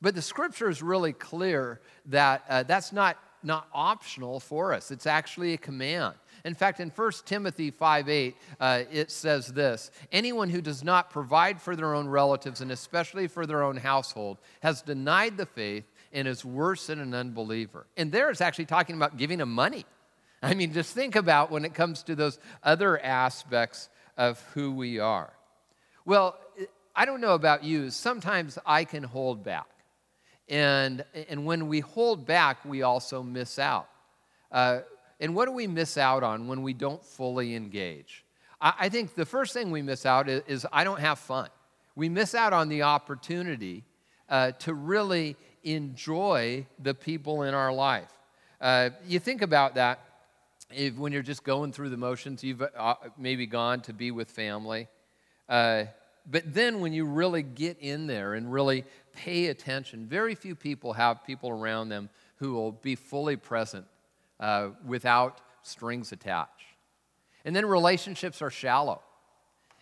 But 0.00 0.14
the 0.14 0.22
scripture 0.22 0.70
is 0.70 0.82
really 0.82 1.12
clear 1.12 1.80
that 2.06 2.44
uh, 2.48 2.62
that's 2.62 2.92
not, 2.92 3.18
not 3.42 3.66
optional 3.74 4.38
for 4.38 4.72
us, 4.72 4.92
it's 4.92 5.06
actually 5.06 5.52
a 5.52 5.58
command. 5.58 6.14
In 6.44 6.54
fact, 6.54 6.80
in 6.80 6.88
1 6.90 7.12
Timothy 7.26 7.70
5 7.70 8.08
8, 8.08 8.36
uh, 8.60 8.82
it 8.90 9.10
says 9.10 9.48
this 9.48 9.90
Anyone 10.12 10.48
who 10.48 10.62
does 10.62 10.84
not 10.84 11.10
provide 11.10 11.60
for 11.60 11.74
their 11.74 11.94
own 11.94 12.08
relatives, 12.08 12.60
and 12.60 12.70
especially 12.70 13.26
for 13.26 13.44
their 13.44 13.62
own 13.62 13.76
household, 13.76 14.38
has 14.60 14.80
denied 14.80 15.36
the 15.36 15.44
faith 15.44 15.84
and 16.12 16.26
is 16.26 16.44
worse 16.44 16.86
than 16.86 17.00
an 17.00 17.14
unbeliever. 17.14 17.86
And 17.96 18.10
there 18.10 18.30
it's 18.30 18.40
actually 18.40 18.66
talking 18.66 18.96
about 18.96 19.16
giving 19.16 19.38
them 19.38 19.52
money. 19.52 19.84
I 20.42 20.54
mean, 20.54 20.72
just 20.72 20.94
think 20.94 21.16
about 21.16 21.50
when 21.50 21.64
it 21.66 21.74
comes 21.74 22.02
to 22.04 22.14
those 22.14 22.38
other 22.62 22.98
aspects 22.98 23.90
of 24.20 24.38
who 24.52 24.70
we 24.70 24.98
are. 24.98 25.32
Well, 26.04 26.38
I 26.94 27.06
don't 27.06 27.22
know 27.22 27.34
about 27.34 27.64
you, 27.64 27.88
sometimes 27.88 28.58
I 28.66 28.84
can 28.84 29.02
hold 29.02 29.42
back. 29.42 29.66
And, 30.46 31.02
and 31.30 31.46
when 31.46 31.68
we 31.68 31.80
hold 31.80 32.26
back, 32.26 32.62
we 32.66 32.82
also 32.82 33.22
miss 33.22 33.58
out. 33.58 33.88
Uh, 34.52 34.80
and 35.20 35.34
what 35.34 35.46
do 35.46 35.52
we 35.52 35.66
miss 35.66 35.96
out 35.96 36.22
on 36.22 36.48
when 36.48 36.62
we 36.62 36.74
don't 36.74 37.02
fully 37.02 37.54
engage? 37.54 38.26
I, 38.60 38.74
I 38.80 38.88
think 38.90 39.14
the 39.14 39.24
first 39.24 39.54
thing 39.54 39.70
we 39.70 39.80
miss 39.80 40.04
out 40.04 40.28
is, 40.28 40.42
is, 40.46 40.66
I 40.70 40.84
don't 40.84 41.00
have 41.00 41.18
fun. 41.18 41.48
We 41.96 42.10
miss 42.10 42.34
out 42.34 42.52
on 42.52 42.68
the 42.68 42.82
opportunity 42.82 43.84
uh, 44.28 44.52
to 44.52 44.74
really 44.74 45.34
enjoy 45.64 46.66
the 46.78 46.92
people 46.92 47.44
in 47.44 47.54
our 47.54 47.72
life. 47.72 48.12
Uh, 48.60 48.90
you 49.06 49.18
think 49.18 49.40
about 49.40 49.76
that 49.76 50.09
if, 50.72 50.96
when 50.96 51.12
you're 51.12 51.22
just 51.22 51.44
going 51.44 51.72
through 51.72 51.90
the 51.90 51.96
motions, 51.96 52.42
you've 52.42 52.62
uh, 52.62 52.94
maybe 53.18 53.46
gone 53.46 53.80
to 53.82 53.92
be 53.92 54.10
with 54.10 54.30
family. 54.30 54.88
Uh, 55.48 55.84
but 56.30 56.52
then 56.52 56.80
when 56.80 56.92
you 56.92 57.04
really 57.04 57.42
get 57.42 57.78
in 57.80 58.06
there 58.06 58.34
and 58.34 58.52
really 58.52 58.84
pay 59.12 59.46
attention, 59.46 60.06
very 60.06 60.34
few 60.34 60.54
people 60.54 60.92
have 60.92 61.24
people 61.24 61.50
around 61.50 61.88
them 61.88 62.08
who 62.36 62.52
will 62.52 62.72
be 62.72 62.94
fully 62.94 63.36
present 63.36 63.86
uh, 64.38 64.68
without 64.86 65.40
strings 65.62 66.12
attached. 66.12 66.66
And 67.44 67.56
then 67.56 67.66
relationships 67.66 68.42
are 68.42 68.50
shallow. 68.50 69.02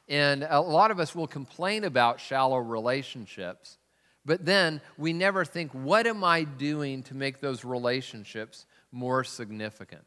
And 0.09 0.47
a 0.49 0.61
lot 0.61 0.90
of 0.90 1.00
us 1.00 1.14
will 1.14 1.26
complain 1.26 1.85
about 1.85 2.18
shallow 2.21 2.57
relationships, 2.57 3.76
but 4.25 4.45
then 4.45 4.80
we 4.97 5.12
never 5.12 5.45
think, 5.45 5.73
what 5.73 6.07
am 6.07 6.25
I 6.25 6.45
doing 6.45 7.02
to 7.04 7.14
make 7.14 7.40
those 7.40 7.64
relationships 7.64 8.64
more 8.90 9.23
significant? 9.23 10.04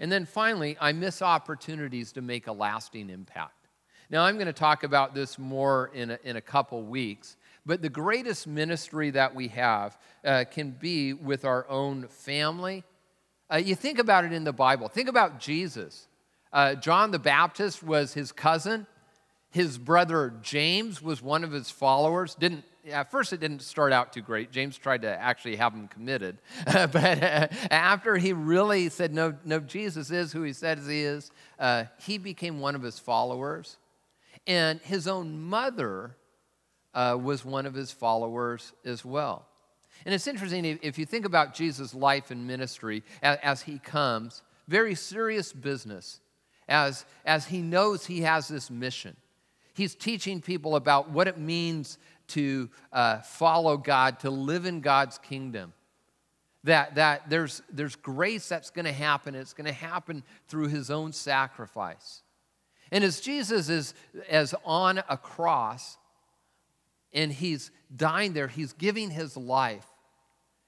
And 0.00 0.10
then 0.10 0.26
finally, 0.26 0.76
I 0.80 0.92
miss 0.92 1.22
opportunities 1.22 2.12
to 2.12 2.22
make 2.22 2.46
a 2.46 2.52
lasting 2.52 3.10
impact. 3.10 3.52
Now, 4.08 4.24
I'm 4.24 4.36
going 4.36 4.46
to 4.46 4.52
talk 4.52 4.84
about 4.84 5.14
this 5.14 5.38
more 5.38 5.90
in 5.92 6.12
a, 6.12 6.18
in 6.22 6.36
a 6.36 6.40
couple 6.40 6.82
weeks, 6.82 7.36
but 7.64 7.82
the 7.82 7.88
greatest 7.88 8.46
ministry 8.46 9.10
that 9.10 9.34
we 9.34 9.48
have 9.48 9.98
uh, 10.24 10.44
can 10.50 10.70
be 10.70 11.12
with 11.12 11.44
our 11.44 11.68
own 11.68 12.06
family. 12.08 12.84
Uh, 13.52 13.56
you 13.56 13.74
think 13.74 13.98
about 13.98 14.24
it 14.24 14.32
in 14.32 14.44
the 14.44 14.52
Bible. 14.52 14.88
Think 14.88 15.08
about 15.08 15.40
Jesus. 15.40 16.06
Uh, 16.52 16.74
John 16.74 17.10
the 17.10 17.18
Baptist 17.18 17.82
was 17.82 18.14
his 18.14 18.30
cousin. 18.30 18.86
His 19.50 19.78
brother 19.78 20.34
James 20.42 21.02
was 21.02 21.20
one 21.20 21.42
of 21.42 21.50
his 21.50 21.70
followers. 21.70 22.34
Didn't 22.34 22.64
at 22.90 23.10
first 23.10 23.32
it 23.32 23.40
didn't 23.40 23.62
start 23.62 23.92
out 23.92 24.12
too 24.12 24.20
great. 24.20 24.50
James 24.50 24.76
tried 24.76 25.02
to 25.02 25.08
actually 25.08 25.56
have 25.56 25.72
him 25.72 25.88
committed, 25.88 26.38
but 26.66 26.94
uh, 26.94 27.48
after 27.70 28.16
he 28.16 28.32
really 28.32 28.88
said 28.88 29.12
no, 29.12 29.34
no, 29.44 29.60
Jesus 29.60 30.10
is 30.10 30.32
who 30.32 30.42
he 30.42 30.52
says 30.52 30.86
he 30.86 31.02
is, 31.02 31.30
uh, 31.58 31.84
he 31.98 32.18
became 32.18 32.60
one 32.60 32.74
of 32.74 32.82
his 32.82 32.98
followers, 32.98 33.76
and 34.46 34.80
his 34.80 35.08
own 35.08 35.40
mother 35.40 36.16
uh, 36.94 37.18
was 37.20 37.44
one 37.44 37.66
of 37.66 37.74
his 37.74 37.90
followers 37.90 38.72
as 38.84 39.04
well. 39.04 39.46
And 40.04 40.14
it's 40.14 40.26
interesting 40.26 40.78
if 40.82 40.98
you 40.98 41.06
think 41.06 41.24
about 41.24 41.54
Jesus' 41.54 41.94
life 41.94 42.30
and 42.30 42.46
ministry 42.46 43.02
as, 43.22 43.38
as 43.42 43.62
he 43.62 43.78
comes, 43.78 44.42
very 44.68 44.94
serious 44.94 45.52
business, 45.52 46.20
as, 46.68 47.04
as 47.24 47.46
he 47.46 47.62
knows 47.62 48.06
he 48.06 48.22
has 48.22 48.48
this 48.48 48.70
mission. 48.70 49.16
He's 49.74 49.94
teaching 49.94 50.40
people 50.40 50.76
about 50.76 51.10
what 51.10 51.28
it 51.28 51.38
means 51.38 51.98
to 52.28 52.70
uh, 52.92 53.18
follow 53.20 53.76
God, 53.76 54.20
to 54.20 54.30
live 54.30 54.66
in 54.66 54.80
God's 54.80 55.18
kingdom. 55.18 55.72
That, 56.64 56.96
that 56.96 57.30
there's, 57.30 57.62
there's 57.70 57.94
grace 57.94 58.48
that's 58.48 58.70
going 58.70 58.86
to 58.86 58.92
happen. 58.92 59.34
It's 59.34 59.52
going 59.52 59.66
to 59.66 59.72
happen 59.72 60.24
through 60.48 60.68
his 60.68 60.90
own 60.90 61.12
sacrifice. 61.12 62.22
And 62.90 63.04
as 63.04 63.20
Jesus 63.20 63.68
is 63.68 63.94
as 64.28 64.54
on 64.64 64.98
a 65.08 65.16
cross 65.16 65.96
and 67.12 67.32
he's 67.32 67.70
dying 67.94 68.32
there, 68.32 68.48
he's 68.48 68.72
giving 68.72 69.10
his 69.10 69.36
life 69.36 69.86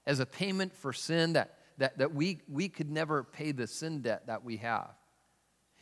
as 0.05 0.19
a 0.19 0.25
payment 0.25 0.73
for 0.73 0.93
sin 0.93 1.33
that, 1.33 1.57
that, 1.77 1.97
that 1.97 2.13
we, 2.13 2.39
we 2.49 2.69
could 2.69 2.89
never 2.89 3.23
pay 3.23 3.51
the 3.51 3.67
sin 3.67 4.01
debt 4.01 4.27
that 4.27 4.43
we 4.43 4.57
have. 4.57 4.89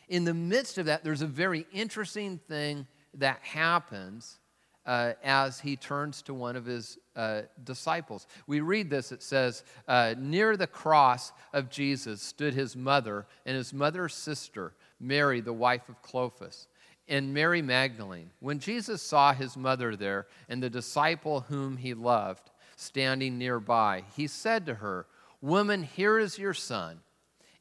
In 0.10 0.26
the 0.26 0.34
midst 0.34 0.78
of 0.78 0.86
that, 0.86 1.04
there's 1.04 1.22
a 1.22 1.28
very 1.28 1.66
interesting 1.72 2.40
thing 2.48 2.88
that 3.16 3.40
happens 3.42 4.40
uh, 4.88 5.14
as 5.22 5.60
he 5.60 5.76
turns 5.76 6.22
to 6.24 6.34
one 6.34 6.56
of 6.56 6.66
his 6.66 6.98
uh, 7.16 7.42
disciples. 7.66 8.26
We 8.48 8.62
read 8.62 8.90
this, 8.90 9.12
it 9.12 9.22
says, 9.22 9.64
uh, 9.88 10.16
Near 10.18 10.56
the 10.56 10.66
cross 10.66 11.34
of 11.54 11.70
Jesus 11.70 12.22
stood 12.22 12.54
his 12.54 12.76
mother 12.76 13.28
and 13.46 13.58
his 13.58 13.74
mother's 13.74 14.16
sister, 14.16 14.74
Mary, 15.00 15.42
the 15.42 15.54
wife 15.54 15.90
of 15.90 16.02
Clopas, 16.02 16.68
and 17.10 17.34
Mary 17.34 17.62
Magdalene. 17.62 18.32
When 18.40 18.60
Jesus 18.60 19.02
saw 19.02 19.34
his 19.34 19.58
mother 19.58 19.96
there 19.96 20.28
and 20.48 20.64
the 20.64 20.70
disciple 20.70 21.42
whom 21.42 21.78
he 21.78 21.94
loved 21.94 22.50
standing 22.78 23.38
nearby, 23.38 24.04
he 24.16 24.28
said 24.28 24.66
to 24.66 24.76
her, 24.76 25.06
Woman, 25.42 25.84
here 25.84 26.18
is 26.18 26.40
your 26.40 26.54
son. 26.54 27.02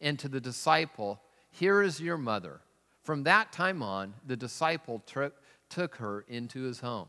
And 0.01 0.19
to 0.21 0.29
the 0.29 0.41
disciple, 0.41 1.21
Here 1.51 1.83
is 1.83 2.01
your 2.01 2.19
mother. 2.19 2.61
From 3.03 3.25
that 3.25 3.53
time 3.53 3.83
on, 3.83 4.15
the 4.27 4.37
disciple 4.37 5.03
took, 5.07 5.35
took 5.71 5.97
her 5.97 6.25
into 6.29 6.63
his 6.63 6.81
home. 6.81 7.09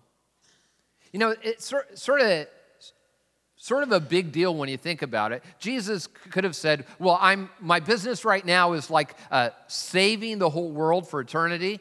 You 1.18 1.22
know, 1.22 1.36
it's 1.42 1.66
sort 1.66 2.22
of 2.22 2.48
sort 3.56 3.82
of 3.82 3.92
a 3.92 4.00
big 4.00 4.32
deal 4.32 4.54
when 4.54 4.70
you 4.70 4.78
think 4.78 5.02
about 5.02 5.32
it. 5.32 5.44
Jesus 5.58 6.06
could 6.06 6.44
have 6.44 6.56
said, 6.56 6.86
"Well, 7.00 7.18
I'm 7.20 7.50
my 7.60 7.80
business 7.80 8.24
right 8.24 8.46
now 8.46 8.74
is 8.74 8.92
like 8.92 9.16
uh, 9.32 9.50
saving 9.66 10.38
the 10.38 10.48
whole 10.48 10.70
world 10.70 11.10
for 11.10 11.20
eternity." 11.20 11.80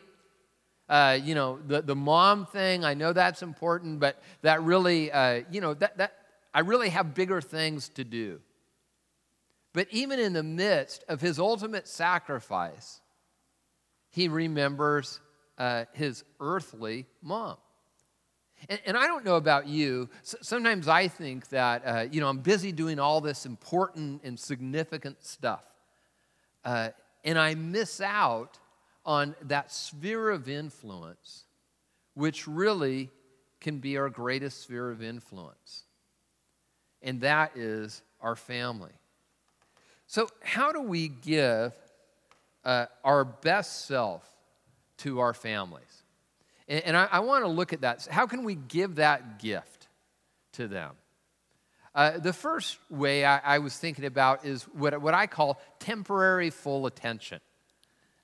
Uh, 0.88 1.18
you 1.22 1.34
know, 1.34 1.58
the 1.66 1.82
the 1.82 1.94
mom 1.94 2.46
thing. 2.46 2.82
I 2.82 2.94
know 2.94 3.12
that's 3.12 3.42
important, 3.42 4.00
but 4.00 4.22
that 4.40 4.62
really, 4.62 5.12
uh, 5.12 5.42
you 5.50 5.60
know, 5.60 5.74
that 5.74 5.98
that 5.98 6.14
I 6.54 6.60
really 6.60 6.88
have 6.88 7.12
bigger 7.12 7.42
things 7.42 7.90
to 7.90 8.04
do. 8.04 8.40
But 9.74 9.88
even 9.90 10.18
in 10.18 10.32
the 10.32 10.42
midst 10.42 11.04
of 11.10 11.20
his 11.20 11.38
ultimate 11.38 11.86
sacrifice, 11.86 13.02
he 14.08 14.28
remembers 14.28 15.20
uh, 15.58 15.84
his 15.92 16.24
earthly 16.40 17.04
mom. 17.20 17.58
And, 18.68 18.80
and, 18.86 18.96
I 18.96 19.06
don't 19.06 19.24
know 19.24 19.36
about 19.36 19.66
you, 19.68 20.08
sometimes 20.22 20.88
I 20.88 21.08
think 21.08 21.48
that, 21.50 21.82
uh, 21.86 22.06
you 22.10 22.20
know, 22.20 22.28
I'm 22.28 22.38
busy 22.38 22.72
doing 22.72 22.98
all 22.98 23.20
this 23.20 23.46
important 23.46 24.22
and 24.24 24.38
significant 24.38 25.24
stuff. 25.24 25.64
Uh, 26.64 26.88
and 27.24 27.38
I 27.38 27.54
miss 27.54 28.00
out 28.00 28.58
on 29.04 29.36
that 29.42 29.70
sphere 29.70 30.30
of 30.30 30.48
influence, 30.48 31.44
which 32.14 32.48
really 32.48 33.10
can 33.60 33.78
be 33.78 33.96
our 33.98 34.08
greatest 34.08 34.62
sphere 34.62 34.90
of 34.90 35.02
influence. 35.02 35.84
And 37.02 37.20
that 37.20 37.56
is 37.56 38.02
our 38.20 38.36
family. 38.36 38.92
So, 40.08 40.28
how 40.42 40.72
do 40.72 40.80
we 40.80 41.08
give 41.08 41.72
uh, 42.64 42.86
our 43.04 43.24
best 43.24 43.86
self 43.86 44.28
to 44.98 45.20
our 45.20 45.34
families? 45.34 46.02
And, 46.68 46.84
and 46.84 46.96
I, 46.96 47.08
I 47.10 47.20
want 47.20 47.44
to 47.44 47.48
look 47.48 47.72
at 47.72 47.82
that. 47.82 48.06
How 48.10 48.26
can 48.26 48.44
we 48.44 48.54
give 48.54 48.96
that 48.96 49.38
gift 49.38 49.88
to 50.54 50.68
them? 50.68 50.92
Uh, 51.94 52.18
the 52.18 52.32
first 52.32 52.78
way 52.90 53.24
I, 53.24 53.38
I, 53.38 53.58
was 53.58 53.74
thinking 53.78 54.04
about 54.04 54.44
is 54.44 54.64
what, 54.64 55.00
what 55.00 55.14
I 55.14 55.26
call 55.26 55.58
temporary 55.78 56.50
full 56.50 56.84
attention. 56.84 57.40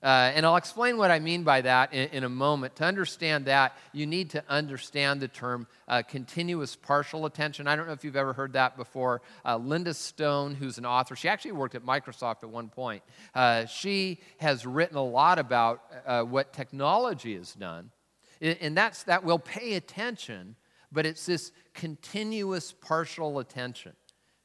Uh, 0.03 0.31
and 0.35 0.45
I'll 0.45 0.57
explain 0.57 0.97
what 0.97 1.09
I 1.09 1.19
mean 1.19 1.43
by 1.43 1.61
that 1.61 1.91
in, 1.91 2.09
in, 2.09 2.23
a 2.23 2.29
moment. 2.29 2.75
To 2.75 2.83
understand 2.83 3.45
that, 3.45 3.75
you 3.93 4.05
need 4.05 4.31
to 4.31 4.43
understand 4.47 5.21
the 5.21 5.29
term 5.29 5.65
uh, 5.87 6.03
continuous 6.03 6.75
partial 6.75 7.25
attention. 7.25 7.67
I 7.67 7.75
don't 7.75 7.87
know 7.87 7.93
if 7.93 8.03
you've 8.03 8.17
ever 8.17 8.33
heard 8.33 8.53
that 8.53 8.75
before. 8.75 9.21
Uh, 9.43 9.57
Linda 9.57 9.93
Stone, 9.93 10.53
who's 10.55 10.77
an 10.77 10.85
author, 10.85 11.15
she 11.15 11.27
actually 11.27 11.53
worked 11.53 11.73
at 11.73 11.83
Microsoft 11.83 12.43
at 12.43 12.49
one 12.49 12.67
point. 12.67 13.01
Uh, 13.33 13.65
she 13.65 14.19
has 14.37 14.67
written 14.67 14.97
a 14.97 15.03
lot 15.03 15.39
about 15.39 15.81
uh, 16.05 16.21
what 16.21 16.53
technology 16.53 17.35
has 17.37 17.53
done 17.53 17.89
and 18.41 18.75
that's 18.75 19.03
that 19.03 19.23
we'll 19.23 19.39
pay 19.39 19.75
attention, 19.75 20.55
but 20.91 21.05
it's 21.05 21.25
this 21.25 21.51
continuous 21.73 22.71
partial 22.71 23.39
attention. 23.39 23.93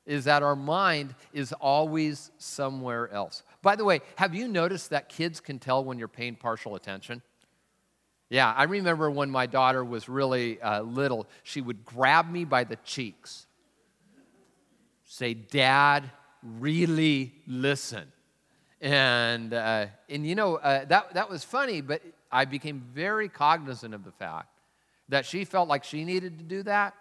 Is 0.07 0.25
that 0.25 0.43
our 0.43 0.57
mind 0.57 1.15
is 1.35 1.53
always 1.53 2.31
somewhere 2.39 3.13
else. 3.13 3.43
By 3.61 3.77
the 3.77 3.85
way, 3.85 4.01
have 4.17 4.35
you 4.35 4.49
noticed 4.49 4.91
that 4.91 5.11
kids 5.11 5.39
can 5.39 5.59
tell 5.59 5.85
when 5.85 5.99
you're 5.99 6.09
paying 6.09 6.35
partial 6.35 6.77
attention? 6.77 7.21
Yeah, 8.31 8.53
I 8.55 8.65
remember 8.65 9.11
when 9.11 9.31
my 9.31 9.47
daughter 9.47 9.85
was 9.85 10.09
really 10.09 10.61
uh, 10.61 10.83
little, 10.83 11.27
she 11.43 11.61
would 11.61 11.85
grab 11.85 12.31
me 12.31 12.45
by 12.45 12.65
the 12.65 12.77
cheeks, 12.77 13.47
say, 15.05 15.35
Dad, 15.35 16.11
really 16.43 17.35
listen. 17.47 18.13
And, 18.81 19.55
uh, 19.55 19.87
and 20.09 20.27
you 20.27 20.35
know, 20.35 20.57
uh, 20.57 20.85
that, 20.87 21.15
that 21.15 21.31
was 21.31 21.43
funny, 21.43 21.81
but 21.81 22.03
I 22.31 22.45
became 22.45 22.81
very 22.93 23.29
cognizant 23.29 23.95
of 23.95 24.05
the 24.05 24.13
fact 24.13 24.61
that 25.09 25.25
she 25.25 25.45
felt 25.45 25.69
like 25.69 25.85
she 25.85 26.05
needed 26.05 26.39
to 26.39 26.45
do 26.45 26.63
that 26.65 26.95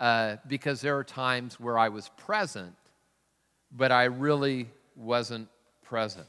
uh, 0.00 0.36
because 0.46 0.80
there 0.80 0.96
are 0.96 1.04
times 1.04 1.60
where 1.60 1.78
I 1.78 1.88
was 1.88 2.08
present, 2.16 2.74
but 3.70 3.92
I 3.92 4.04
really 4.04 4.70
wasn't 4.96 5.48
present. 5.82 6.26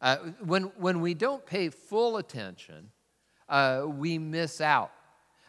Uh, 0.00 0.16
when, 0.44 0.64
when 0.78 1.00
we 1.00 1.14
don't 1.14 1.44
pay 1.44 1.68
full 1.70 2.16
attention, 2.18 2.90
uh, 3.48 3.84
we 3.86 4.18
miss 4.18 4.60
out. 4.60 4.90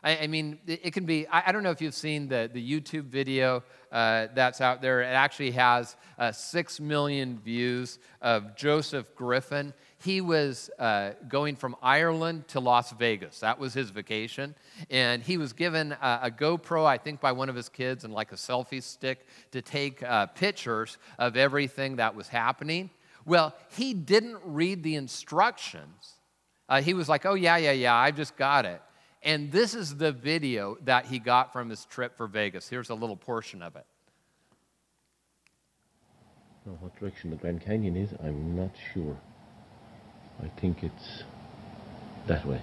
I, 0.04 0.20
I 0.20 0.28
mean, 0.28 0.60
it, 0.68 0.94
can 0.94 1.06
be, 1.06 1.28
I, 1.28 1.44
I, 1.48 1.52
don't 1.52 1.64
know 1.64 1.72
if 1.72 1.82
you've 1.82 1.96
seen 1.96 2.28
the, 2.28 2.50
the 2.52 2.64
YouTube 2.64 3.06
video 3.06 3.64
uh, 3.92 4.28
that's 4.36 4.62
out 4.62 4.82
there. 4.82 5.02
It 5.02 5.08
actually 5.08 5.52
has 5.52 5.96
uh, 6.20 6.32
six 6.32 6.80
million 6.80 7.40
views 7.40 8.00
of 8.22 8.56
Joseph 8.56 9.16
Griffin. 9.16 9.74
He 10.06 10.22
was 10.22 10.70
uh, 10.78 11.14
going 11.28 11.56
from 11.56 11.76
Ireland 11.82 12.48
to 12.50 12.60
Las 12.60 12.92
Vegas. 12.92 13.40
That 13.40 13.58
was 13.58 13.74
his 13.74 13.90
vacation. 13.90 14.54
And 14.92 15.24
he 15.24 15.38
was 15.38 15.52
given 15.52 15.94
a, 15.94 16.20
a 16.24 16.32
GoPro, 16.32 16.86
I 16.86 17.00
think, 17.00 17.20
by 17.20 17.32
one 17.32 17.50
of 17.50 17.56
his 17.56 17.70
kids, 17.70 18.04
and 18.04 18.14
like 18.14 18.32
a 18.32 18.36
selfie 18.36 18.84
stick 18.84 19.26
to 19.50 19.64
take 19.64 20.04
uh, 20.04 20.28
pictures 20.28 21.00
of 21.18 21.36
everything 21.36 21.96
that 21.96 22.14
was 22.16 22.28
happening. 22.28 22.92
Well, 23.26 23.56
he 23.76 23.96
didn't 23.96 24.38
read 24.46 24.84
the 24.84 24.94
instructions. 24.94 26.14
Uh, 26.70 26.84
he 26.84 26.94
was 26.94 27.10
like, 27.10 27.26
oh, 27.26 27.34
yeah, 27.34 27.58
yeah, 27.58 27.72
yeah, 27.72 27.96
I've 27.96 28.16
just 28.16 28.38
got 28.38 28.66
it. 28.66 28.84
And 29.24 29.52
this 29.52 29.74
is 29.74 29.98
the 29.98 30.12
video 30.12 30.78
that 30.84 31.08
he 31.08 31.18
got 31.18 31.52
from 31.52 31.68
his 31.68 31.84
trip 31.86 32.16
for 32.16 32.28
Vegas. 32.28 32.70
Here's 32.70 32.92
a 32.92 32.96
little 32.96 33.18
portion 33.18 33.64
of 33.64 33.76
it. 33.76 33.88
Now, 36.64 36.78
what 36.80 36.96
direction 37.00 37.32
the 37.32 37.38
Grand 37.38 37.62
Canyon 37.62 37.96
is, 37.96 38.14
I'm 38.24 38.56
not 38.56 38.76
sure. 38.94 39.18
I 40.42 40.50
think 40.60 40.84
it's 40.84 41.24
that 42.27 42.46
way. 42.46 42.62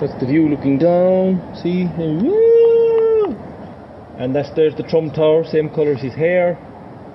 That's 0.00 0.18
the 0.20 0.26
view 0.26 0.48
looking 0.48 0.78
down. 0.78 1.40
See? 1.62 1.86
And 4.18 4.34
that's 4.34 4.50
there's 4.54 4.74
the 4.76 4.82
Trump 4.82 5.14
Tower, 5.14 5.44
same 5.44 5.68
colour 5.68 5.94
as 5.94 6.02
his 6.02 6.14
hair. 6.14 6.58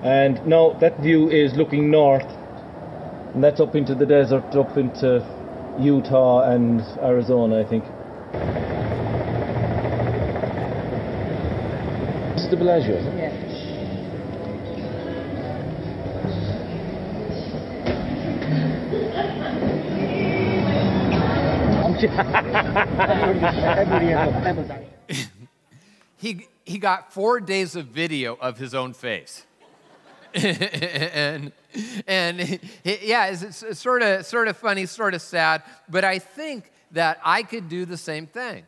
And 0.02 0.44
now 0.46 0.72
that 0.80 1.00
view 1.00 1.28
is 1.28 1.54
looking 1.54 1.90
north. 1.90 2.26
And 3.34 3.42
that's 3.42 3.60
up 3.60 3.74
into 3.74 3.94
the 3.94 4.06
desert, 4.06 4.54
up 4.54 4.76
into 4.76 5.22
Utah 5.78 6.50
and 6.50 6.80
Arizona, 7.02 7.60
I 7.60 7.68
think. 7.68 7.84
This 12.34 12.44
is 12.44 12.50
the 12.50 12.56
Bellagio, 12.56 12.96
he, 26.16 26.46
he 26.64 26.78
got 26.78 27.12
four 27.12 27.40
days 27.40 27.74
of 27.74 27.86
video 27.86 28.36
of 28.40 28.58
his 28.58 28.74
own 28.74 28.92
face. 28.92 29.44
and 30.34 31.52
and 32.06 32.60
yeah, 32.84 33.26
it's, 33.26 33.62
it's 33.62 33.80
sort 33.80 34.02
of 34.02 34.26
sort 34.26 34.46
of 34.46 34.56
funny, 34.56 34.86
sort 34.86 35.14
of 35.14 35.22
sad. 35.22 35.62
But 35.88 36.04
I 36.04 36.18
think 36.18 36.70
that 36.92 37.18
I 37.24 37.42
could 37.42 37.68
do 37.68 37.84
the 37.84 37.96
same 37.96 38.26
thing. 38.26 38.66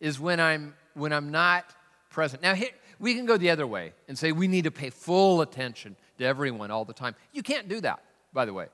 Is 0.00 0.18
when 0.18 0.40
I'm 0.40 0.74
when 0.94 1.12
I'm 1.12 1.30
not 1.30 1.64
present. 2.10 2.42
Now 2.42 2.54
here, 2.54 2.70
we 2.98 3.14
can 3.14 3.26
go 3.26 3.36
the 3.36 3.50
other 3.50 3.66
way 3.66 3.92
and 4.08 4.16
say 4.16 4.32
we 4.32 4.48
need 4.48 4.64
to 4.64 4.70
pay 4.70 4.90
full 4.90 5.40
attention 5.40 5.96
to 6.18 6.24
everyone 6.24 6.70
all 6.70 6.84
the 6.84 6.94
time. 6.94 7.14
You 7.32 7.42
can't 7.42 7.68
do 7.68 7.80
that, 7.80 8.02
by 8.32 8.44
the 8.44 8.52
way. 8.52 8.66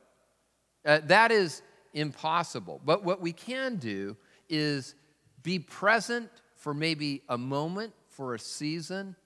Uh, 0.85 1.01
that 1.05 1.33
is 1.33 1.63
impossible. 1.95 2.81
But 2.85 3.05
what 3.05 3.21
we 3.21 3.33
can 3.33 3.77
do 3.77 4.17
is 4.49 4.95
be 5.43 5.59
present 5.59 6.31
for 6.57 6.75
maybe 6.75 7.23
a 7.29 7.39
moment, 7.39 7.93
for 8.09 8.35
a 8.35 8.39
season, 8.39 9.17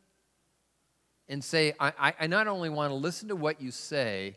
and 1.28 1.42
say, 1.42 1.72
I, 1.80 2.14
I 2.20 2.26
not 2.26 2.46
only 2.46 2.68
want 2.68 2.90
to 2.90 2.94
listen 2.94 3.28
to 3.28 3.36
what 3.36 3.60
you 3.60 3.70
say, 3.70 4.36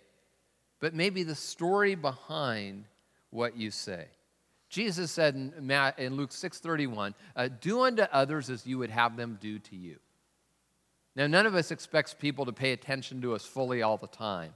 but 0.79 0.93
maybe 0.93 1.23
the 1.23 1.35
story 1.35 1.95
behind 1.95 2.85
what 3.31 3.57
you 3.57 3.71
say. 3.71 4.07
Jesus 4.69 5.11
said 5.11 5.35
in, 5.35 5.53
in 5.97 6.15
Luke 6.15 6.31
6:31, 6.31 7.13
uh, 7.35 7.49
"Do 7.59 7.81
unto 7.81 8.03
others 8.03 8.49
as 8.49 8.65
you 8.65 8.77
would 8.79 8.89
have 8.89 9.15
them 9.15 9.37
do 9.39 9.59
to 9.59 9.75
you." 9.75 9.99
Now, 11.15 11.27
none 11.27 11.45
of 11.45 11.55
us 11.55 11.71
expects 11.71 12.13
people 12.13 12.45
to 12.45 12.51
pay 12.51 12.73
attention 12.73 13.21
to 13.21 13.33
us 13.33 13.45
fully 13.45 13.81
all 13.81 13.97
the 13.97 14.07
time, 14.07 14.53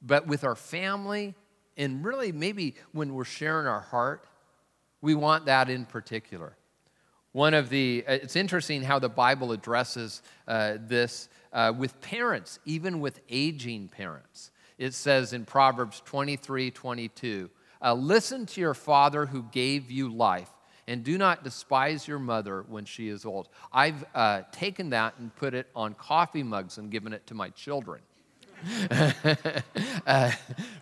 but 0.00 0.26
with 0.26 0.44
our 0.44 0.54
family, 0.54 1.34
and 1.76 2.04
really 2.04 2.32
maybe 2.32 2.74
when 2.92 3.14
we're 3.14 3.24
sharing 3.24 3.66
our 3.66 3.80
heart, 3.80 4.26
we 5.00 5.14
want 5.14 5.46
that 5.46 5.68
in 5.68 5.84
particular. 5.84 6.56
One 7.32 7.52
of 7.52 7.68
the, 7.68 8.02
uh, 8.08 8.12
it's 8.12 8.34
interesting 8.34 8.82
how 8.82 8.98
the 8.98 9.10
Bible 9.10 9.52
addresses 9.52 10.22
uh, 10.48 10.78
this 10.80 11.28
uh, 11.52 11.72
with 11.76 12.00
parents, 12.00 12.58
even 12.64 13.00
with 13.00 13.20
aging 13.28 13.88
parents. 13.88 14.50
It 14.78 14.94
says 14.94 15.32
in 15.32 15.44
Proverbs 15.44 16.02
23 16.06 16.70
22, 16.70 17.50
uh, 17.82 17.94
listen 17.94 18.46
to 18.46 18.60
your 18.60 18.74
father 18.74 19.26
who 19.26 19.42
gave 19.52 19.90
you 19.90 20.08
life, 20.08 20.50
and 20.88 21.04
do 21.04 21.18
not 21.18 21.44
despise 21.44 22.08
your 22.08 22.18
mother 22.18 22.64
when 22.68 22.84
she 22.84 23.08
is 23.08 23.24
old. 23.26 23.48
I've 23.72 24.04
uh, 24.14 24.42
taken 24.50 24.90
that 24.90 25.14
and 25.18 25.34
put 25.36 25.52
it 25.52 25.68
on 25.74 25.94
coffee 25.94 26.42
mugs 26.42 26.78
and 26.78 26.90
given 26.90 27.12
it 27.12 27.26
to 27.26 27.34
my 27.34 27.50
children. 27.50 28.00
uh, 30.06 30.30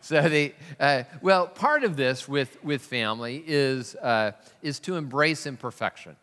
so 0.01 0.29
the 0.29 0.55
uh, 0.81 1.03
well, 1.21 1.47
part 1.47 1.85
of 1.85 1.97
this 1.97 2.29
with 2.29 2.63
with 2.65 2.83
family 2.83 3.43
is 3.47 3.95
uh, 3.97 4.33
is 4.63 4.79
to 4.81 4.97
embrace 4.97 5.47
imperfection. 5.47 6.17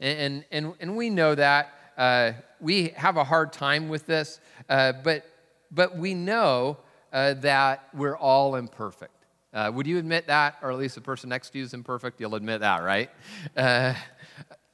And, 0.00 0.44
and, 0.50 0.72
and 0.80 0.96
we 0.96 1.10
know 1.10 1.34
that. 1.34 1.74
Uh, 2.00 2.32
we 2.60 2.88
have 2.96 3.18
a 3.18 3.24
hard 3.24 3.52
time 3.52 3.90
with 3.90 4.06
this, 4.06 4.40
uh, 4.70 4.92
but, 5.04 5.26
but 5.70 5.98
we 5.98 6.14
know 6.14 6.78
uh, 7.12 7.34
that 7.34 7.86
we're 7.92 8.16
all 8.16 8.56
imperfect. 8.56 9.12
Would 9.52 9.86
you 9.86 9.98
admit 9.98 10.26
that? 10.28 10.56
Or 10.62 10.70
at 10.70 10.78
least 10.78 10.94
the 10.94 11.02
person 11.02 11.28
next 11.28 11.50
to 11.50 11.58
you 11.58 11.64
is 11.64 11.74
imperfect? 11.74 12.18
You'll 12.20 12.36
admit 12.36 12.60
that, 12.60 12.82
right? 12.82 13.10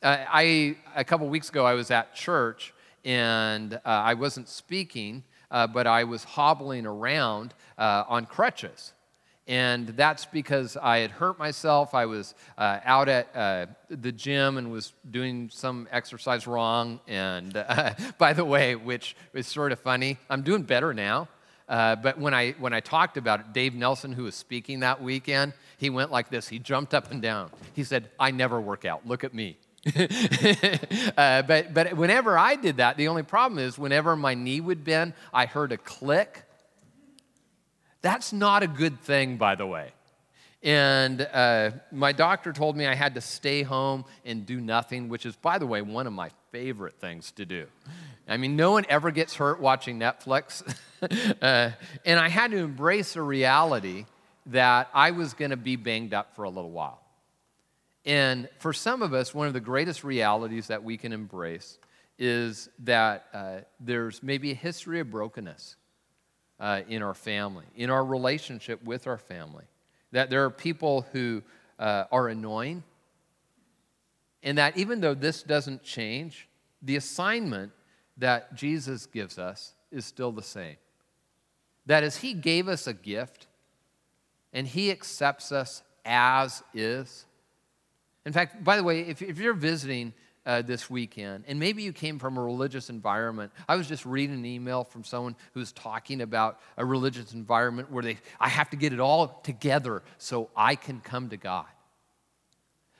I, 0.03 0.77
a 0.95 1.03
couple 1.03 1.29
weeks 1.29 1.49
ago, 1.49 1.67
I 1.67 1.75
was 1.75 1.91
at 1.91 2.15
church 2.15 2.73
and 3.05 3.81
I 3.85 4.15
wasn't 4.15 4.49
speaking, 4.49 5.25
but 5.51 5.87
I 5.87 6.05
was 6.05 6.25
hobbling 6.25 6.87
around 6.87 7.55
on 7.79 8.27
crutches. 8.27 8.93
And 9.49 9.89
that's 9.89 10.27
because 10.27 10.77
I 10.77 10.99
had 10.99 11.13
hurt 11.13 11.39
myself. 11.39 11.95
I 11.95 12.07
was 12.07 12.35
uh, 12.59 12.81
out 12.85 13.09
at 13.09 13.35
uh, 13.35 13.67
the 13.89 14.11
gym 14.11 14.59
and 14.59 14.73
was 14.73 14.93
doing 15.09 15.51
some 15.53 15.87
exercise 15.93 16.49
wrong. 16.49 16.99
And 17.07 17.57
uh, 17.57 17.95
by 18.19 18.33
the 18.33 18.45
way, 18.45 18.75
which 18.75 19.17
is 19.35 19.47
sort 19.47 19.71
of 19.71 19.79
funny, 19.79 20.19
I'm 20.29 20.43
doing 20.43 20.63
better 20.63 20.93
now. 20.93 21.29
Uh, 21.69 21.97
but 21.97 22.19
when 22.19 22.35
I, 22.35 22.53
when 22.53 22.73
I 22.73 22.81
talked 22.81 23.17
about 23.17 23.41
it, 23.41 23.53
Dave 23.53 23.75
Nelson, 23.75 24.13
who 24.13 24.25
was 24.25 24.35
speaking 24.35 24.81
that 24.81 25.03
weekend, 25.03 25.53
he 25.79 25.91
went 25.91 26.11
like 26.11 26.29
this. 26.29 26.49
He 26.49 26.59
jumped 26.59 26.95
up 26.95 27.11
and 27.11 27.23
down. 27.23 27.51
He 27.73 27.85
said, 27.85 28.09
I 28.19 28.31
never 28.33 28.61
work 28.61 28.85
out. 28.85 29.07
Look 29.07 29.23
at 29.25 29.35
me. 29.35 29.59
uh, 31.16 31.42
but, 31.42 31.72
but 31.72 31.96
whenever 31.96 32.37
I 32.37 32.57
did 32.57 32.79
that, 32.79 32.96
the 32.96 33.09
only 33.09 33.22
problem 33.22 33.59
is 33.59 33.79
whenever 33.79 34.16
my 34.16 34.35
knee 34.35 34.61
would 34.61 34.85
bend, 34.85 35.14
I 35.33 35.46
heard 35.46 35.72
a 35.72 35.77
click 35.77 36.46
that's 38.07 38.33
not 38.33 38.62
a 38.62 38.68
good 38.68 39.01
thing, 39.01 39.37
by 39.37 39.57
the 39.57 39.66
way. 39.66 39.90
And 40.62 41.20
uh, 41.20 41.72
my 41.90 42.12
doctor 42.12 42.53
told 42.53 42.77
me 42.77 42.87
I 42.87 42.94
had 42.94 43.16
to 43.16 43.20
stay 43.20 43.64
home 43.64 44.05
and 44.25 44.46
do 44.46 44.61
nothing, 44.61 45.09
which 45.09 45.27
is, 45.27 45.35
by 45.35 45.59
the 45.59 45.66
way, 45.66 45.83
one 45.83 46.07
of 46.07 46.12
my 46.12 46.31
favorite 46.53 47.01
things 47.01 47.33
to 47.33 47.44
do. 47.44 47.66
I 48.29 48.37
mean, 48.37 48.55
no 48.55 48.70
one 48.70 48.87
ever 48.88 49.11
gets 49.11 49.35
hurt 49.35 49.61
watching 49.61 49.99
Netflix. 49.99 50.62
uh, 51.42 51.70
and 52.05 52.20
I 52.20 52.29
had 52.29 52.53
to 52.53 52.59
embrace 52.59 53.16
a 53.16 53.22
reality 53.22 54.07
that 54.46 54.88
I 54.94 55.11
was 55.11 55.35
going 55.35 55.51
to 55.51 55.57
be 55.57 55.75
banged 55.75 56.14
up 56.14 56.37
for 56.37 56.44
a 56.44 56.51
little 56.51 56.70
while. 56.70 57.01
And 58.07 58.49
for 58.61 58.73
some 58.73 59.03
of 59.03 59.12
us, 59.12 59.35
one 59.35 59.49
of 59.49 59.53
the 59.53 59.61
greatest 59.61 60.05
realities 60.05 60.69
that 60.69 60.85
we 60.85 60.97
can 60.97 61.12
embrace 61.12 61.79
is 62.19 62.71
that 62.85 63.27
uh, 63.35 63.57
there's 63.81 64.23
maybe 64.23 64.53
a 64.53 64.55
history 64.55 65.01
of 65.01 65.11
brokenness 65.11 65.77
uh, 66.59 66.83
in 66.88 67.03
our 67.03 67.14
family, 67.14 67.66
in 67.75 67.90
our 67.90 68.05
relationship 68.05 68.83
with 68.85 69.07
our 69.07 69.19
family. 69.19 69.64
That 70.12 70.31
there 70.31 70.45
are 70.45 70.51
people 70.51 71.05
who 71.12 71.42
uh, 71.79 72.05
are 72.12 72.29
annoying, 72.29 72.85
and 74.42 74.57
that 74.57 74.77
even 74.79 75.01
though 75.01 75.14
this 75.14 75.42
doesn't 75.42 75.83
change, 75.83 76.49
the 76.81 76.97
assignment 76.97 77.73
that 78.16 78.55
Jesus 78.55 79.07
gives 79.07 79.38
us 79.38 79.75
is 79.90 80.07
still 80.07 80.33
the 80.33 80.42
same. 80.42 80.77
That 81.87 82.05
is, 82.05 82.16
He 82.19 82.35
gave 82.35 82.69
us 82.69 82.87
a 82.87 82.95
gift, 82.95 83.49
and 84.53 84.66
He 84.66 84.90
accepts 84.90 85.53
us 85.53 85.83
as 86.05 86.62
is. 86.73 87.26
In 88.27 88.35
fact, 88.35 88.62
by 88.62 88.77
the 88.77 88.83
way, 88.83 89.01
if, 89.01 89.23
if 89.23 89.39
you're 89.39 89.55
visiting, 89.55 90.12
uh, 90.47 90.62
this 90.62 90.89
weekend, 90.89 91.45
and 91.49 91.59
maybe 91.59 91.83
you 91.83 91.93
came 91.93 92.21
from 92.21 92.39
a 92.39 92.43
religious 92.43 92.89
environment. 92.89 93.53
I 93.69 93.75
was 93.75 93.89
just 93.89 94.07
reading 94.07 94.37
an 94.37 94.47
email 94.47 94.85
from 94.85 95.03
someone 95.03 95.35
who 95.53 95.61
was 95.61 95.73
talking 95.73 96.21
about 96.21 96.61
a 96.77 96.85
religious 96.85 97.35
environment 97.35 97.91
where 97.91 98.05
they, 98.05 98.19
I 98.39 98.49
have 98.49 98.71
to 98.71 98.77
get 98.77 98.93
it 98.93 99.01
all 99.01 99.41
together 99.43 100.05
so 100.19 100.51
I 100.57 100.77
can 100.77 101.01
come 101.01 101.31
to 101.31 101.37
God. 101.37 101.67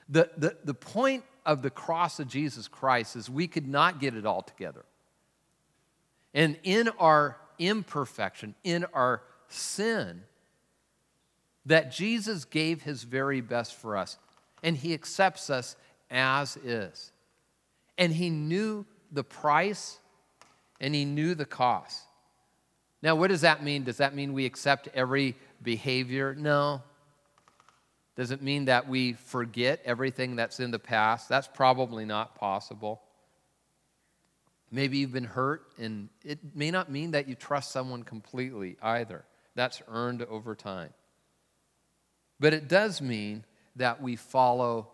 The, 0.09 0.29
the, 0.37 0.57
the 0.65 0.73
point 0.73 1.23
of 1.45 1.61
the 1.61 1.69
cross 1.69 2.19
of 2.19 2.27
Jesus 2.27 2.67
Christ 2.67 3.15
is 3.15 3.29
we 3.29 3.47
could 3.47 3.67
not 3.67 4.01
get 4.01 4.13
it 4.13 4.25
all 4.25 4.41
together. 4.41 4.83
And 6.33 6.59
in 6.63 6.89
our 6.99 7.37
imperfection, 7.57 8.55
in 8.65 8.85
our 8.93 9.21
sin, 9.47 10.23
that 11.65 11.91
Jesus 11.91 12.43
gave 12.43 12.81
his 12.81 13.03
very 13.03 13.39
best 13.39 13.75
for 13.75 13.95
us. 13.95 14.17
And 14.63 14.75
He 14.77 14.93
accepts 14.93 15.49
us 15.49 15.75
as 16.09 16.57
is. 16.57 17.11
And 17.97 18.13
He 18.13 18.29
knew 18.29 18.85
the 19.11 19.23
price 19.23 19.99
and 20.79 20.93
He 20.93 21.05
knew 21.05 21.35
the 21.35 21.45
cost. 21.45 22.03
Now, 23.01 23.15
what 23.15 23.29
does 23.29 23.41
that 23.41 23.63
mean? 23.63 23.83
Does 23.83 23.97
that 23.97 24.15
mean 24.15 24.33
we 24.33 24.45
accept 24.45 24.89
every 24.93 25.35
behavior? 25.61 26.35
No. 26.35 26.81
Does 28.15 28.31
it 28.31 28.41
mean 28.41 28.65
that 28.65 28.87
we 28.89 29.13
forget 29.13 29.79
everything 29.85 30.35
that's 30.35 30.59
in 30.59 30.71
the 30.71 30.79
past? 30.79 31.29
That's 31.29 31.47
probably 31.47 32.03
not 32.03 32.35
possible. 32.35 33.01
Maybe 34.71 34.97
you've 34.97 35.13
been 35.13 35.23
hurt, 35.23 35.67
and 35.77 36.09
it 36.25 36.39
may 36.55 36.71
not 36.71 36.91
mean 36.91 37.11
that 37.11 37.27
you 37.27 37.35
trust 37.35 37.71
someone 37.71 38.03
completely 38.03 38.75
either. 38.81 39.23
That's 39.55 39.81
earned 39.87 40.23
over 40.23 40.55
time. 40.55 40.89
But 42.39 42.53
it 42.53 42.67
does 42.67 43.01
mean 43.01 43.45
that 43.77 44.01
we 44.01 44.15
follow 44.15 44.89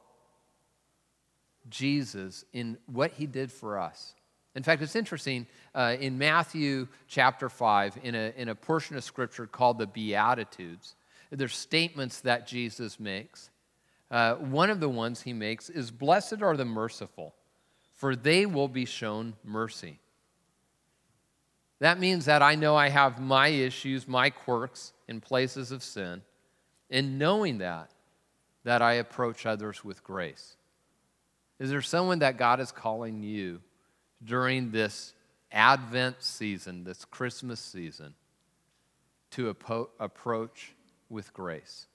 Jesus 1.70 2.46
in 2.54 2.78
what 2.86 3.12
he 3.12 3.26
did 3.26 3.52
for 3.52 3.80
us. 3.80 4.14
In 4.56 4.64
fact, 4.64 4.82
it's 4.82 4.96
interesting. 4.96 5.48
Uh, 5.74 5.96
in 6.00 6.18
Matthew 6.18 6.88
chapter 7.08 7.50
5, 7.50 8.00
in 8.04 8.14
a, 8.16 8.34
in 8.38 8.50
a 8.50 8.56
portion 8.56 8.96
of 8.96 9.04
scripture 9.04 9.48
called 9.48 9.80
the 9.80 9.88
Beatitudes, 9.88 10.96
there's 11.32 11.56
statements 11.56 12.22
that 12.22 12.46
Jesus 12.46 13.00
makes. 13.00 13.50
Uh, 14.12 14.36
one 14.36 14.70
of 14.70 14.80
the 14.80 14.90
ones 14.90 15.24
he 15.24 15.34
makes 15.34 15.70
is 15.70 15.90
Blessed 15.90 16.44
are 16.44 16.56
the 16.56 16.66
merciful, 16.66 17.34
for 17.96 18.16
they 18.16 18.46
will 18.46 18.68
be 18.68 18.86
shown 18.86 19.34
mercy. 19.44 20.00
That 21.80 22.00
means 22.00 22.26
that 22.26 22.44
I 22.44 22.56
know 22.56 22.76
I 22.76 22.90
have 22.90 23.20
my 23.20 23.48
issues, 23.48 24.08
my 24.08 24.30
quirks 24.30 24.94
in 25.08 25.20
places 25.20 25.72
of 25.72 25.84
sin, 25.84 26.22
and 26.92 27.18
knowing 27.18 27.58
that, 27.58 27.90
that 28.64 28.82
I 28.82 28.94
approach 28.94 29.46
others 29.46 29.84
with 29.84 30.04
grace. 30.04 30.56
Is 31.60 31.70
there 31.70 31.82
someone 31.82 32.20
that 32.20 32.38
God 32.38 32.60
is 32.60 32.72
calling 32.72 33.24
you 33.24 33.62
during 34.24 34.72
this 34.72 35.14
Advent 35.52 36.18
season, 36.20 36.84
this 36.84 37.06
Christmas 37.06 37.60
season, 37.60 38.16
to 39.32 39.50
apo- 39.50 39.90
approach 40.00 40.74
with 41.10 41.34
grace? 41.34 41.88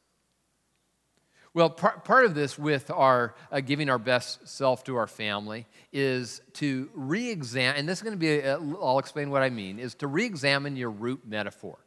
Well, 1.55 1.71
part, 1.71 2.05
part 2.05 2.25
of 2.25 2.35
this 2.35 2.59
with 2.59 2.91
our 2.91 3.35
uh, 3.51 3.61
giving 3.61 3.89
our 3.89 3.99
best 3.99 4.47
self 4.47 4.85
to 4.85 4.97
our 4.97 5.07
family 5.07 5.67
is 5.93 6.41
to 6.55 6.89
re 6.95 7.31
examine, 7.31 7.81
and 7.81 7.89
this 7.89 7.99
is 7.99 8.03
going 8.03 8.15
to 8.15 8.19
be, 8.19 8.43
i 8.45 8.57
will 8.57 8.99
explain 8.99 9.31
what 9.31 9.43
I 9.43 9.51
mean, 9.51 9.79
is 9.79 9.95
to 9.97 10.07
re 10.07 10.25
examine 10.25 10.77
your 10.77 10.91
root 10.91 11.23
metaphor. 11.27 11.79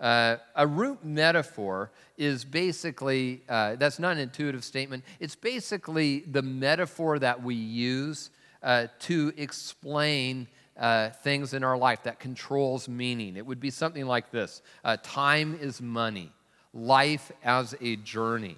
Uh, 0.00 0.36
a 0.54 0.66
root 0.66 1.04
metaphor 1.04 1.90
is 2.16 2.44
basically, 2.44 3.42
uh, 3.48 3.74
that's 3.76 3.98
not 3.98 4.12
an 4.12 4.18
intuitive 4.18 4.62
statement, 4.62 5.04
it's 5.18 5.34
basically 5.34 6.20
the 6.20 6.42
metaphor 6.42 7.18
that 7.18 7.42
we 7.42 7.54
use 7.54 8.30
uh, 8.62 8.86
to 9.00 9.32
explain 9.36 10.46
uh, 10.76 11.10
things 11.10 11.54
in 11.54 11.64
our 11.64 11.76
life 11.76 12.04
that 12.04 12.20
controls 12.20 12.88
meaning. 12.88 13.36
It 13.36 13.44
would 13.44 13.58
be 13.60 13.70
something 13.70 14.06
like 14.06 14.30
this 14.30 14.62
uh, 14.84 14.96
Time 15.02 15.58
is 15.60 15.82
money, 15.82 16.32
life 16.72 17.32
as 17.42 17.74
a 17.80 17.96
journey. 17.96 18.56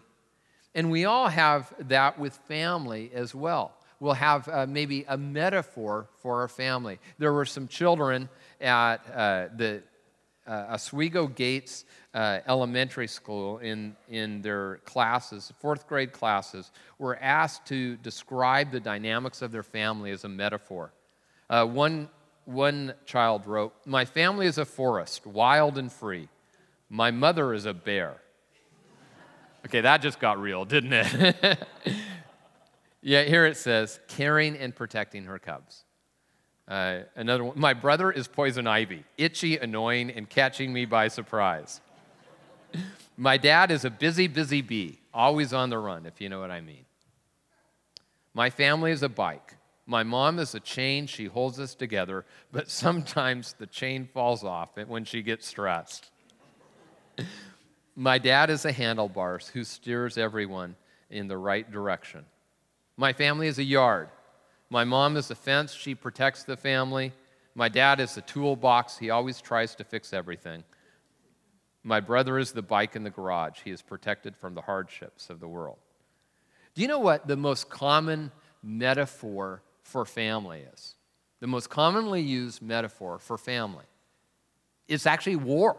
And 0.75 0.91
we 0.91 1.07
all 1.07 1.29
have 1.29 1.73
that 1.89 2.19
with 2.19 2.35
family 2.35 3.11
as 3.15 3.35
well. 3.35 3.73
We'll 3.99 4.13
have 4.15 4.49
uh, 4.49 4.67
maybe 4.67 5.05
a 5.09 5.17
metaphor 5.17 6.07
for 6.23 6.41
our 6.41 6.49
family. 6.49 6.99
There 7.19 7.33
were 7.33 7.45
some 7.45 7.67
children 7.67 8.29
at 8.61 8.99
the 9.57 9.83
uh, 10.47 10.67
Oswego 10.71 11.27
Gates 11.27 11.85
uh, 12.15 12.41
Elementary 12.47 13.07
School 13.07 13.59
in, 13.59 13.95
in 14.09 14.43
their 14.43 14.77
classes, 14.85 15.53
fourth 15.61 15.87
grade 15.87 16.13
classes, 16.13 16.71
were 16.99 17.17
asked 17.21 17.67
to 17.67 17.97
describe 17.99 18.71
the 18.71 18.81
dynamics 18.81 19.43
of 19.43 19.53
their 19.53 19.63
family 19.63 20.11
as 20.11 20.25
a 20.25 20.29
metaphor. 20.29 20.93
Uh, 21.49 21.65
one, 21.67 22.09
one 22.45 22.95
child 23.07 23.47
wrote, 23.47 23.75
My 23.87 24.05
family 24.05 24.47
is 24.47 24.59
a 24.59 24.65
forest, 24.65 25.27
wild 25.27 25.79
and 25.79 25.93
free. 25.93 26.29
My 26.89 27.11
mother 27.11 27.55
is 27.55 27.67
a 27.67 27.75
bear. 27.75 28.17
Okay, 29.67 29.83
that 29.83 30.01
just 30.01 30.19
got 30.19 30.41
real, 30.41 30.65
didn't 30.65 30.93
it? 30.93 31.59
yeah, 33.03 33.23
here 33.25 33.47
it 33.47 33.57
says, 33.57 34.01
caring 34.09 34.57
and 34.57 34.75
protecting 34.75 35.25
her 35.25 35.39
cubs. 35.39 35.85
Uh, 36.69 37.01
another 37.17 37.45
one, 37.45 37.59
my 37.59 37.75
brother 37.75 38.11
is 38.11 38.29
poison 38.29 38.67
ivy, 38.67 39.05
itchy, 39.19 39.57
annoying, 39.59 40.11
and 40.11 40.29
catching 40.29 40.73
me 40.73 40.85
by 40.85 41.09
surprise. 41.09 41.81
my 43.17 43.37
dad 43.37 43.71
is 43.71 43.85
a 43.85 43.91
busy, 43.91 44.29
busy 44.29 44.63
bee, 44.63 45.01
always 45.13 45.53
on 45.53 45.71
the 45.71 45.79
run, 45.79 46.07
if 46.07 46.21
you 46.21 46.29
know 46.29 46.41
what 46.41 46.51
I 46.51 46.61
mean. 46.61 46.85
My 48.35 48.51
family 48.51 48.93
is 48.93 49.03
a 49.03 49.09
bike. 49.09 49.57
My 49.87 50.05
mom 50.05 50.39
is 50.39 50.55
a 50.55 50.61
chain, 50.61 51.09
she 51.09 51.25
holds 51.25 51.59
us 51.59 51.75
together, 51.75 52.25
but 52.53 52.71
sometimes 52.71 53.55
the 53.55 53.67
chain 53.67 54.09
falls 54.15 54.45
off 54.45 54.77
when 54.87 55.05
she 55.05 55.23
gets 55.23 55.49
stressed. 55.49 56.11
My 57.97 58.19
dad 58.19 58.51
is 58.51 58.65
a 58.65 58.73
handlebars 58.73 59.49
who 59.49 59.65
steers 59.65 60.17
everyone 60.17 60.77
in 61.11 61.27
the 61.27 61.37
right 61.37 61.71
direction. 61.71 62.25
My 62.97 63.13
family 63.13 63.49
is 63.49 63.59
a 63.59 63.65
yard. 63.65 64.09
My 64.71 64.85
mom 64.85 65.17
is 65.17 65.29
the 65.29 65.35
fence, 65.35 65.75
she 65.75 65.97
protects 65.97 66.45
the 66.45 66.57
family. 66.57 67.13
My 67.57 67.69
dad 67.69 67.99
is 67.99 68.15
the 68.15 68.21
toolbox, 68.23 68.97
he 68.97 69.11
always 69.11 69.41
tries 69.41 69.75
to 69.75 69.85
fix 69.85 70.13
everything. 70.13 70.63
My 71.83 71.99
brother 71.99 72.39
is 72.39 72.53
the 72.53 72.63
bike 72.63 72.95
in 72.95 73.03
the 73.03 73.11
garage, 73.11 73.61
he 73.65 73.71
is 73.73 73.83
protected 73.83 74.37
from 74.37 74.55
the 74.55 74.63
hardships 74.63 75.29
of 75.29 75.41
the 75.41 75.49
world. 75.49 75.79
Do 76.75 76.83
you 76.83 76.89
know 76.89 77.01
what 77.01 77.27
the 77.27 77.37
most 77.37 77.69
common 77.69 78.31
metaphor 78.63 79.63
for 79.83 80.05
family 80.05 80.65
is? 80.73 80.95
The 81.41 81.49
most 81.49 81.69
commonly 81.69 82.21
used 82.21 82.63
metaphor 82.63 83.19
for 83.19 83.37
family. 83.37 83.87
It's 84.87 85.07
actually 85.07 85.37
war. 85.37 85.79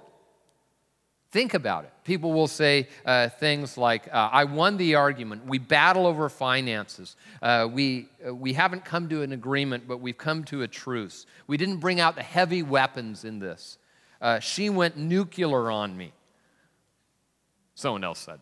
Think 1.32 1.54
about 1.54 1.86
it. 1.86 1.94
People 2.04 2.34
will 2.34 2.48
say 2.48 2.90
uh, 3.06 3.30
things 3.30 3.78
like, 3.78 4.08
uh, 4.10 4.30
I 4.34 4.44
won 4.44 4.76
the 4.76 4.96
argument. 4.96 5.46
We 5.46 5.60
battle 5.60 6.06
over 6.06 6.28
finances. 6.28 7.16
Uh, 7.42 7.70
we, 7.72 8.10
uh, 8.28 8.36
we 8.36 8.52
haven't 8.52 8.84
come 8.84 9.08
to 9.08 9.22
an 9.22 9.32
agreement, 9.32 9.88
but 9.88 10.02
we've 10.02 10.18
come 10.18 10.44
to 10.46 10.64
a 10.64 10.68
truce. 10.68 11.26
We 11.48 11.56
didn't 11.56 11.78
bring 11.78 12.02
out 12.02 12.16
the 12.16 12.24
heavy 12.24 12.64
weapons 12.64 13.24
in 13.24 13.40
this. 13.40 13.78
Uh, 14.20 14.40
she 14.40 14.70
went 14.70 14.98
nuclear 14.98 15.72
on 15.72 15.96
me. 15.96 16.12
Someone 17.76 18.04
else 18.04 18.20
said 18.20 18.40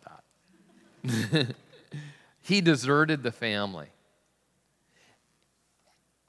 that. 1.04 1.54
he 2.42 2.60
deserted 2.60 3.22
the 3.22 3.32
family. 3.32 3.86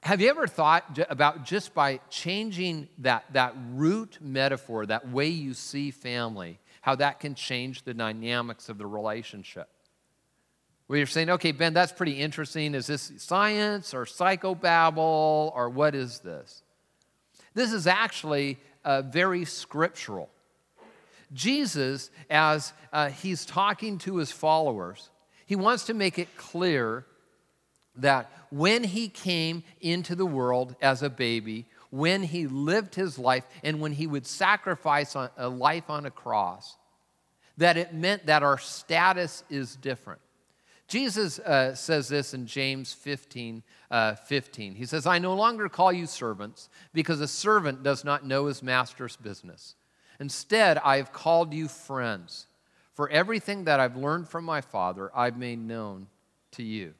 Have 0.02 0.20
you 0.20 0.28
ever 0.30 0.48
thought 0.48 0.98
about 1.08 1.44
just 1.44 1.74
by 1.74 2.00
changing 2.10 2.88
that, 2.98 3.24
that 3.34 3.54
root 3.70 4.18
metaphor, 4.20 4.84
that 4.86 5.08
way 5.08 5.28
you 5.28 5.54
see 5.54 5.92
family, 5.92 6.58
how 6.80 6.96
that 6.96 7.20
can 7.20 7.36
change 7.36 7.84
the 7.84 7.94
dynamics 7.94 8.68
of 8.68 8.78
the 8.78 8.86
relationship? 8.86 9.68
Where 10.88 10.96
you're 10.98 11.06
saying, 11.06 11.30
okay, 11.30 11.52
Ben, 11.52 11.72
that's 11.72 11.92
pretty 11.92 12.18
interesting. 12.18 12.74
Is 12.74 12.88
this 12.88 13.12
science 13.18 13.94
or 13.94 14.04
psychobabble 14.04 15.54
or 15.54 15.70
what 15.70 15.94
is 15.94 16.18
this? 16.18 16.64
This 17.54 17.72
is 17.72 17.86
actually 17.86 18.58
uh, 18.84 19.02
very 19.02 19.44
scriptural. 19.44 20.30
Jesus, 21.32 22.10
as 22.28 22.72
uh, 22.92 23.10
he's 23.10 23.44
talking 23.44 23.98
to 23.98 24.16
his 24.16 24.32
followers, 24.32 25.10
he 25.46 25.54
wants 25.54 25.84
to 25.84 25.94
make 25.94 26.18
it 26.18 26.36
clear 26.36 27.06
that 27.96 28.30
when 28.50 28.84
he 28.84 29.08
came 29.08 29.64
into 29.80 30.14
the 30.14 30.26
world 30.26 30.76
as 30.80 31.02
a 31.02 31.10
baby, 31.10 31.66
when 31.90 32.22
he 32.22 32.46
lived 32.46 32.94
his 32.94 33.18
life, 33.18 33.44
and 33.62 33.80
when 33.80 33.92
he 33.92 34.06
would 34.06 34.26
sacrifice 34.26 35.14
a 35.14 35.48
life 35.48 35.90
on 35.90 36.06
a 36.06 36.10
cross, 36.10 36.76
that 37.58 37.76
it 37.76 37.92
meant 37.92 38.26
that 38.26 38.42
our 38.42 38.58
status 38.58 39.44
is 39.50 39.76
different. 39.76 40.20
Jesus 40.88 41.38
uh, 41.38 41.74
says 41.74 42.08
this 42.08 42.34
in 42.34 42.46
James 42.46 42.92
15 42.92 43.62
uh, 43.92 44.14
15. 44.14 44.74
He 44.74 44.86
says, 44.86 45.06
I 45.06 45.18
no 45.18 45.34
longer 45.34 45.68
call 45.68 45.92
you 45.92 46.06
servants 46.06 46.70
because 46.94 47.20
a 47.20 47.28
servant 47.28 47.82
does 47.82 48.04
not 48.04 48.26
know 48.26 48.46
his 48.46 48.62
master's 48.62 49.16
business. 49.16 49.74
Instead, 50.18 50.78
I 50.78 50.96
have 50.96 51.12
called 51.12 51.52
you 51.52 51.68
friends. 51.68 52.46
For 52.94 53.08
everything 53.08 53.64
that 53.64 53.80
I've 53.80 53.96
learned 53.96 54.28
from 54.28 54.44
my 54.44 54.60
Father, 54.60 55.10
I've 55.14 55.36
made 55.36 55.58
known 55.58 56.06
to 56.52 56.62
you. 56.62 56.94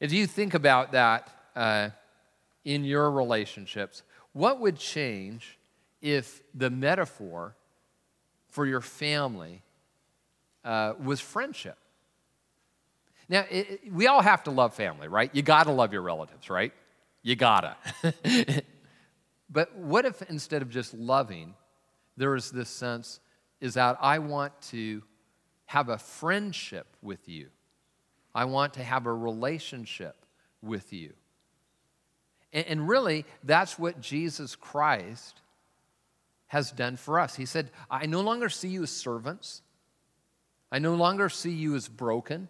If 0.00 0.12
you 0.12 0.26
think 0.26 0.54
about 0.54 0.92
that 0.92 1.30
uh, 1.54 1.90
in 2.64 2.84
your 2.84 3.10
relationships, 3.10 4.02
what 4.32 4.60
would 4.60 4.76
change 4.76 5.58
if 6.02 6.42
the 6.54 6.68
metaphor 6.68 7.56
for 8.50 8.66
your 8.66 8.80
family 8.80 9.62
uh, 10.64 10.94
was 11.02 11.20
friendship? 11.20 11.78
Now, 13.28 13.44
it, 13.50 13.92
we 13.92 14.06
all 14.06 14.22
have 14.22 14.44
to 14.44 14.50
love 14.50 14.74
family, 14.74 15.08
right? 15.08 15.34
You 15.34 15.42
gotta 15.42 15.72
love 15.72 15.92
your 15.92 16.02
relatives, 16.02 16.48
right? 16.48 16.72
You 17.22 17.34
gotta. 17.34 17.76
but 19.50 19.74
what 19.76 20.04
if 20.04 20.22
instead 20.30 20.62
of 20.62 20.70
just 20.70 20.94
loving, 20.94 21.54
there 22.16 22.34
is 22.36 22.50
this 22.50 22.68
sense 22.68 23.20
is 23.60 23.74
that 23.74 23.96
I 24.00 24.18
want 24.18 24.52
to 24.70 25.02
have 25.64 25.88
a 25.88 25.98
friendship 25.98 26.86
with 27.02 27.28
you. 27.28 27.48
I 28.36 28.44
want 28.44 28.74
to 28.74 28.84
have 28.84 29.06
a 29.06 29.14
relationship 29.14 30.14
with 30.60 30.92
you. 30.92 31.14
And, 32.52 32.66
and 32.66 32.88
really, 32.88 33.24
that's 33.42 33.78
what 33.78 33.98
Jesus 33.98 34.54
Christ 34.54 35.40
has 36.48 36.70
done 36.70 36.98
for 36.98 37.18
us. 37.18 37.34
He 37.34 37.46
said, 37.46 37.70
I 37.90 38.04
no 38.04 38.20
longer 38.20 38.50
see 38.50 38.68
you 38.68 38.82
as 38.82 38.90
servants, 38.90 39.62
I 40.70 40.80
no 40.80 40.94
longer 40.96 41.30
see 41.30 41.52
you 41.52 41.76
as 41.76 41.88
broken, 41.88 42.48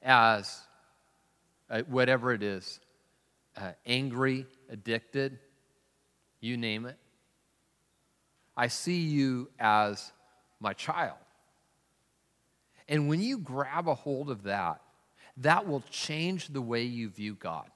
as 0.00 0.60
uh, 1.68 1.82
whatever 1.88 2.32
it 2.32 2.44
is 2.44 2.78
uh, 3.56 3.72
angry, 3.84 4.46
addicted, 4.70 5.40
you 6.40 6.56
name 6.56 6.86
it. 6.86 6.98
I 8.56 8.68
see 8.68 9.00
you 9.00 9.50
as 9.58 10.12
my 10.60 10.72
child. 10.72 11.16
And 12.88 13.08
when 13.08 13.20
you 13.20 13.38
grab 13.38 13.88
a 13.88 13.94
hold 13.94 14.30
of 14.30 14.44
that, 14.44 14.80
that 15.38 15.66
will 15.66 15.82
change 15.90 16.48
the 16.48 16.62
way 16.62 16.82
you 16.82 17.08
view 17.08 17.34
God. 17.34 17.68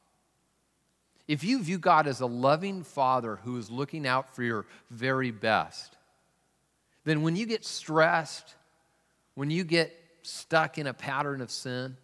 If 1.27 1.45
you 1.45 1.63
view 1.63 1.79
God 1.79 2.07
as 2.07 2.21
a 2.21 2.27
loving 2.27 2.83
father 2.83 3.37
who 3.37 3.59
is 3.59 3.71
looking 3.71 4.07
out 4.07 4.35
for 4.35 4.43
your 4.43 4.65
very 4.91 5.31
best, 5.31 5.97
then 7.05 7.23
when 7.23 7.37
you 7.37 7.47
get 7.47 7.65
stressed, 7.65 8.55
when 9.35 9.51
you 9.51 9.65
get 9.65 9.95
stuck 10.23 10.79
in 10.79 10.87
a 10.87 10.95
pattern 10.95 11.41
of 11.41 11.51
sin, 11.51 11.97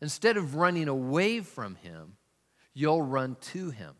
instead 0.00 0.36
of 0.36 0.54
running 0.54 0.88
away 0.88 1.40
from 1.40 1.74
Him, 1.76 2.16
you'll 2.74 3.02
run 3.02 3.36
to 3.52 3.70
Him. 3.70 3.94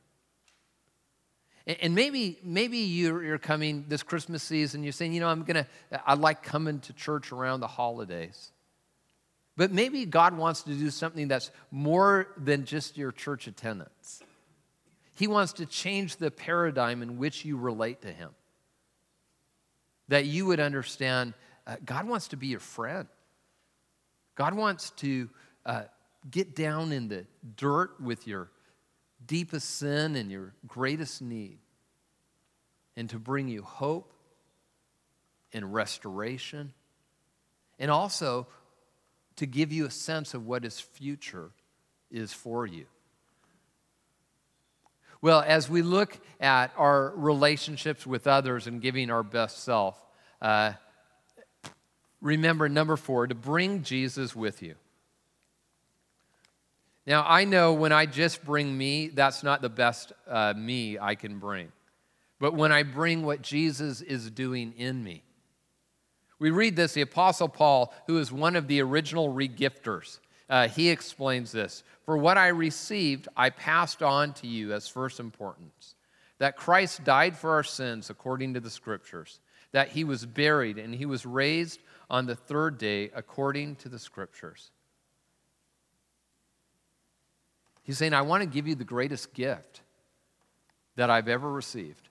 And 1.68 1.94
maybe, 1.94 2.38
maybe 2.42 2.78
you're, 2.78 3.36
coming 3.36 3.84
this 3.88 4.02
Christmas 4.02 4.42
season, 4.42 4.82
you're 4.82 4.92
saying, 4.92 5.12
you 5.12 5.20
know, 5.20 5.28
I'm 5.28 5.42
going 5.42 5.64
to, 5.64 5.66
I 6.06 6.14
like 6.14 6.42
coming 6.42 6.80
to 6.80 6.94
church 6.94 7.30
around 7.30 7.60
the 7.60 7.66
holidays. 7.66 8.52
But 9.54 9.70
maybe 9.70 10.06
God 10.06 10.36
wants 10.36 10.62
to 10.62 10.70
do 10.70 10.88
something 10.88 11.28
that's 11.28 11.50
more 11.70 12.28
than 12.38 12.64
just 12.64 12.96
your 12.96 13.12
church 13.12 13.46
attendance. 13.46 14.22
He 15.16 15.26
wants 15.26 15.54
to 15.54 15.66
change 15.66 16.16
the 16.16 16.30
paradigm 16.30 17.02
in 17.02 17.18
which 17.18 17.44
you 17.44 17.58
relate 17.58 18.00
to 18.02 18.12
Him. 18.12 18.30
That 20.08 20.24
you 20.24 20.46
would 20.46 20.60
understand 20.60 21.34
uh, 21.66 21.76
God 21.84 22.08
wants 22.08 22.28
to 22.28 22.36
be 22.36 22.46
your 22.46 22.60
friend. 22.60 23.08
God 24.36 24.54
wants 24.54 24.90
to 24.90 25.28
uh, 25.66 25.82
get 26.30 26.56
down 26.56 26.92
in 26.92 27.08
the 27.08 27.26
dirt 27.56 28.00
with 28.00 28.26
your 28.26 28.48
deepest 29.28 29.76
sin 29.76 30.16
and 30.16 30.32
your 30.32 30.54
greatest 30.66 31.22
need, 31.22 31.58
and 32.96 33.08
to 33.10 33.18
bring 33.20 33.46
you 33.46 33.62
hope 33.62 34.12
and 35.52 35.72
restoration, 35.72 36.72
and 37.78 37.90
also 37.90 38.48
to 39.36 39.46
give 39.46 39.72
you 39.72 39.86
a 39.86 39.90
sense 39.90 40.34
of 40.34 40.44
what 40.44 40.64
his 40.64 40.80
future 40.80 41.50
is 42.10 42.32
for 42.32 42.66
you. 42.66 42.86
Well, 45.20 45.44
as 45.46 45.68
we 45.68 45.82
look 45.82 46.18
at 46.40 46.72
our 46.76 47.12
relationships 47.16 48.06
with 48.06 48.26
others 48.26 48.66
and 48.66 48.80
giving 48.80 49.10
our 49.10 49.22
best 49.22 49.64
self, 49.64 49.96
uh, 50.40 50.72
remember 52.20 52.68
number 52.68 52.96
four, 52.96 53.26
to 53.26 53.34
bring 53.34 53.82
Jesus 53.82 54.34
with 54.34 54.62
you. 54.62 54.74
Now, 57.08 57.24
I 57.26 57.46
know 57.46 57.72
when 57.72 57.90
I 57.90 58.04
just 58.04 58.44
bring 58.44 58.76
me, 58.76 59.08
that's 59.08 59.42
not 59.42 59.62
the 59.62 59.70
best 59.70 60.12
uh, 60.28 60.52
me 60.54 60.98
I 60.98 61.14
can 61.14 61.38
bring. 61.38 61.72
But 62.38 62.52
when 62.52 62.70
I 62.70 62.82
bring 62.82 63.24
what 63.24 63.40
Jesus 63.40 64.02
is 64.02 64.30
doing 64.30 64.74
in 64.76 65.02
me, 65.02 65.22
we 66.38 66.50
read 66.50 66.76
this, 66.76 66.92
the 66.92 67.00
Apostle 67.00 67.48
Paul, 67.48 67.94
who 68.06 68.18
is 68.18 68.30
one 68.30 68.56
of 68.56 68.68
the 68.68 68.82
original 68.82 69.32
regifters, 69.32 70.20
uh, 70.50 70.68
he 70.68 70.90
explains 70.90 71.50
this 71.50 71.82
For 72.04 72.18
what 72.18 72.36
I 72.36 72.48
received, 72.48 73.26
I 73.34 73.48
passed 73.48 74.02
on 74.02 74.34
to 74.34 74.46
you 74.46 74.74
as 74.74 74.86
first 74.86 75.18
importance 75.18 75.94
that 76.36 76.56
Christ 76.56 77.04
died 77.04 77.38
for 77.38 77.52
our 77.52 77.64
sins 77.64 78.10
according 78.10 78.52
to 78.52 78.60
the 78.60 78.70
Scriptures, 78.70 79.40
that 79.72 79.88
he 79.88 80.04
was 80.04 80.26
buried, 80.26 80.76
and 80.76 80.94
he 80.94 81.06
was 81.06 81.24
raised 81.24 81.80
on 82.10 82.26
the 82.26 82.36
third 82.36 82.76
day 82.76 83.10
according 83.14 83.76
to 83.76 83.88
the 83.88 83.98
Scriptures 83.98 84.72
He's 87.88 87.96
saying, 87.96 88.12
I 88.12 88.20
want 88.20 88.42
to 88.42 88.46
give 88.46 88.68
you 88.68 88.74
the 88.74 88.84
greatest 88.84 89.32
gift 89.32 89.80
that 90.96 91.08
I've 91.08 91.26
ever 91.26 91.50
received. 91.50 92.10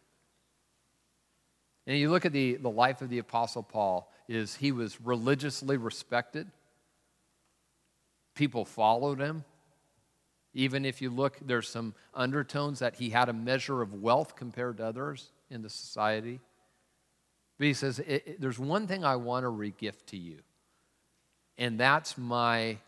And 1.86 1.96
you 2.00 2.10
look 2.10 2.26
at 2.26 2.34
the, 2.34 2.56
the 2.56 2.68
life 2.68 3.04
of 3.04 3.10
the 3.10 3.20
Apostle 3.20 3.62
Paul, 3.62 4.12
is 4.28 4.56
he 4.56 4.72
was 4.72 5.00
religiously 5.00 5.78
respected. 5.78 6.50
People 8.34 8.66
followed 8.66 9.20
him. 9.20 9.46
Even 10.56 10.84
if 10.84 11.00
you 11.00 11.12
look, 11.12 11.38
there's 11.46 11.70
some 11.70 11.94
undertones 12.12 12.80
that 12.80 12.96
he 12.96 13.12
had 13.12 13.30
a 13.30 13.34
measure 13.34 13.84
of 13.84 13.94
wealth 13.94 14.36
compared 14.36 14.78
to 14.78 14.86
others 14.86 15.30
in 15.52 15.62
the 15.62 15.70
society. 15.70 16.40
But 17.60 17.68
he 17.68 17.76
says, 17.76 18.02
There's 18.40 18.58
one 18.58 18.88
thing 18.88 19.06
I 19.06 19.18
want 19.18 19.44
to 19.44 19.52
regift 19.52 20.08
to 20.08 20.18
you, 20.18 20.40
and 21.56 21.80
that's 21.80 22.18
my 22.18 22.80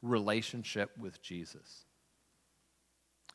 relationship 0.00 0.90
with 0.96 1.20
Jesus. 1.20 1.84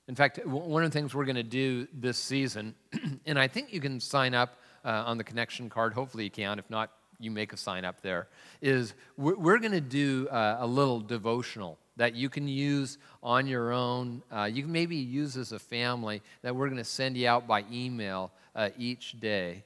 In 0.07 0.15
fact, 0.15 0.45
one 0.45 0.83
of 0.83 0.91
the 0.91 0.97
things 0.97 1.15
we're 1.15 1.25
going 1.25 1.37
to 1.37 1.43
do 1.43 1.87
this 1.93 2.17
season, 2.17 2.75
and 3.25 3.39
I 3.39 3.47
think 3.47 3.71
you 3.71 3.79
can 3.79 3.99
sign 3.99 4.33
up 4.33 4.57
uh, 4.83 5.03
on 5.05 5.17
the 5.17 5.23
connection 5.23 5.69
card. 5.69 5.93
Hopefully, 5.93 6.25
you 6.25 6.29
can. 6.29 6.59
If 6.59 6.69
not, 6.69 6.91
you 7.19 7.31
make 7.31 7.53
a 7.53 7.57
sign 7.57 7.85
up 7.85 8.01
there. 8.01 8.27
Is 8.61 8.93
we're, 9.17 9.37
we're 9.37 9.59
going 9.59 9.71
to 9.71 9.81
do 9.81 10.27
uh, 10.29 10.57
a 10.59 10.67
little 10.67 10.99
devotional 10.99 11.77
that 11.95 12.15
you 12.15 12.29
can 12.29 12.47
use 12.47 12.97
on 13.21 13.47
your 13.47 13.71
own. 13.71 14.23
Uh, 14.31 14.49
you 14.51 14.63
can 14.63 14.71
maybe 14.71 14.95
use 14.95 15.37
as 15.37 15.51
a 15.51 15.59
family 15.59 16.21
that 16.41 16.55
we're 16.55 16.67
going 16.67 16.77
to 16.77 16.83
send 16.83 17.15
you 17.15 17.27
out 17.27 17.47
by 17.47 17.63
email 17.71 18.31
uh, 18.55 18.69
each 18.77 19.19
day 19.19 19.63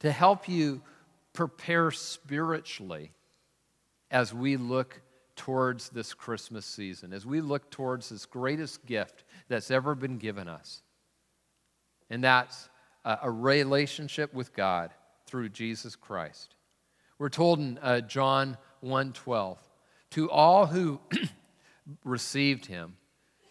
to 0.00 0.12
help 0.12 0.48
you 0.48 0.80
prepare 1.32 1.90
spiritually 1.90 3.10
as 4.10 4.32
we 4.32 4.56
look 4.56 5.00
towards 5.34 5.88
this 5.88 6.14
Christmas 6.14 6.64
season, 6.64 7.12
as 7.12 7.26
we 7.26 7.40
look 7.40 7.70
towards 7.70 8.08
this 8.10 8.26
greatest 8.26 8.84
gift 8.86 9.23
that's 9.48 9.70
ever 9.70 9.94
been 9.94 10.18
given 10.18 10.48
us. 10.48 10.82
And 12.10 12.22
that's 12.22 12.68
a, 13.04 13.30
relationship 13.30 14.32
with 14.32 14.54
God 14.54 14.90
through 15.26 15.50
Jesus 15.50 15.96
Christ. 15.96 16.54
We're 17.18 17.28
told 17.28 17.58
in 17.58 17.78
uh, 17.78 18.00
John 18.00 18.56
1:12, 18.82 19.58
to 20.10 20.30
all 20.30 20.66
who 20.66 21.00
received 22.04 22.66
him, 22.66 22.96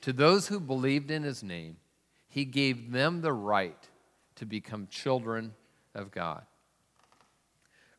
to 0.02 0.14
those 0.14 0.48
who 0.48 0.60
believed 0.60 1.12
in 1.12 1.24
his 1.24 1.44
name, 1.44 1.78
he 2.28 2.46
gave 2.46 2.92
them 2.92 3.22
the 3.22 3.34
right 3.34 3.90
to 4.36 4.46
become 4.46 4.88
children 4.88 5.54
of 5.94 6.12
God. 6.12 6.46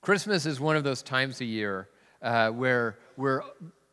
Christmas 0.00 0.44
is 0.44 0.60
one 0.60 0.76
of 0.76 0.84
those 0.84 1.02
times 1.02 1.40
a 1.40 1.44
year 1.44 1.88
uh, 2.20 2.50
where 2.50 2.98
we're 3.16 3.42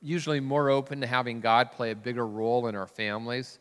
usually 0.02 0.40
more 0.40 0.70
open 0.70 1.02
to 1.02 1.08
having 1.08 1.40
God 1.40 1.72
play 1.72 1.92
a 1.92 1.96
bigger 1.96 2.26
role 2.26 2.68
in 2.68 2.76
our 2.76 2.88
families. 2.88 3.60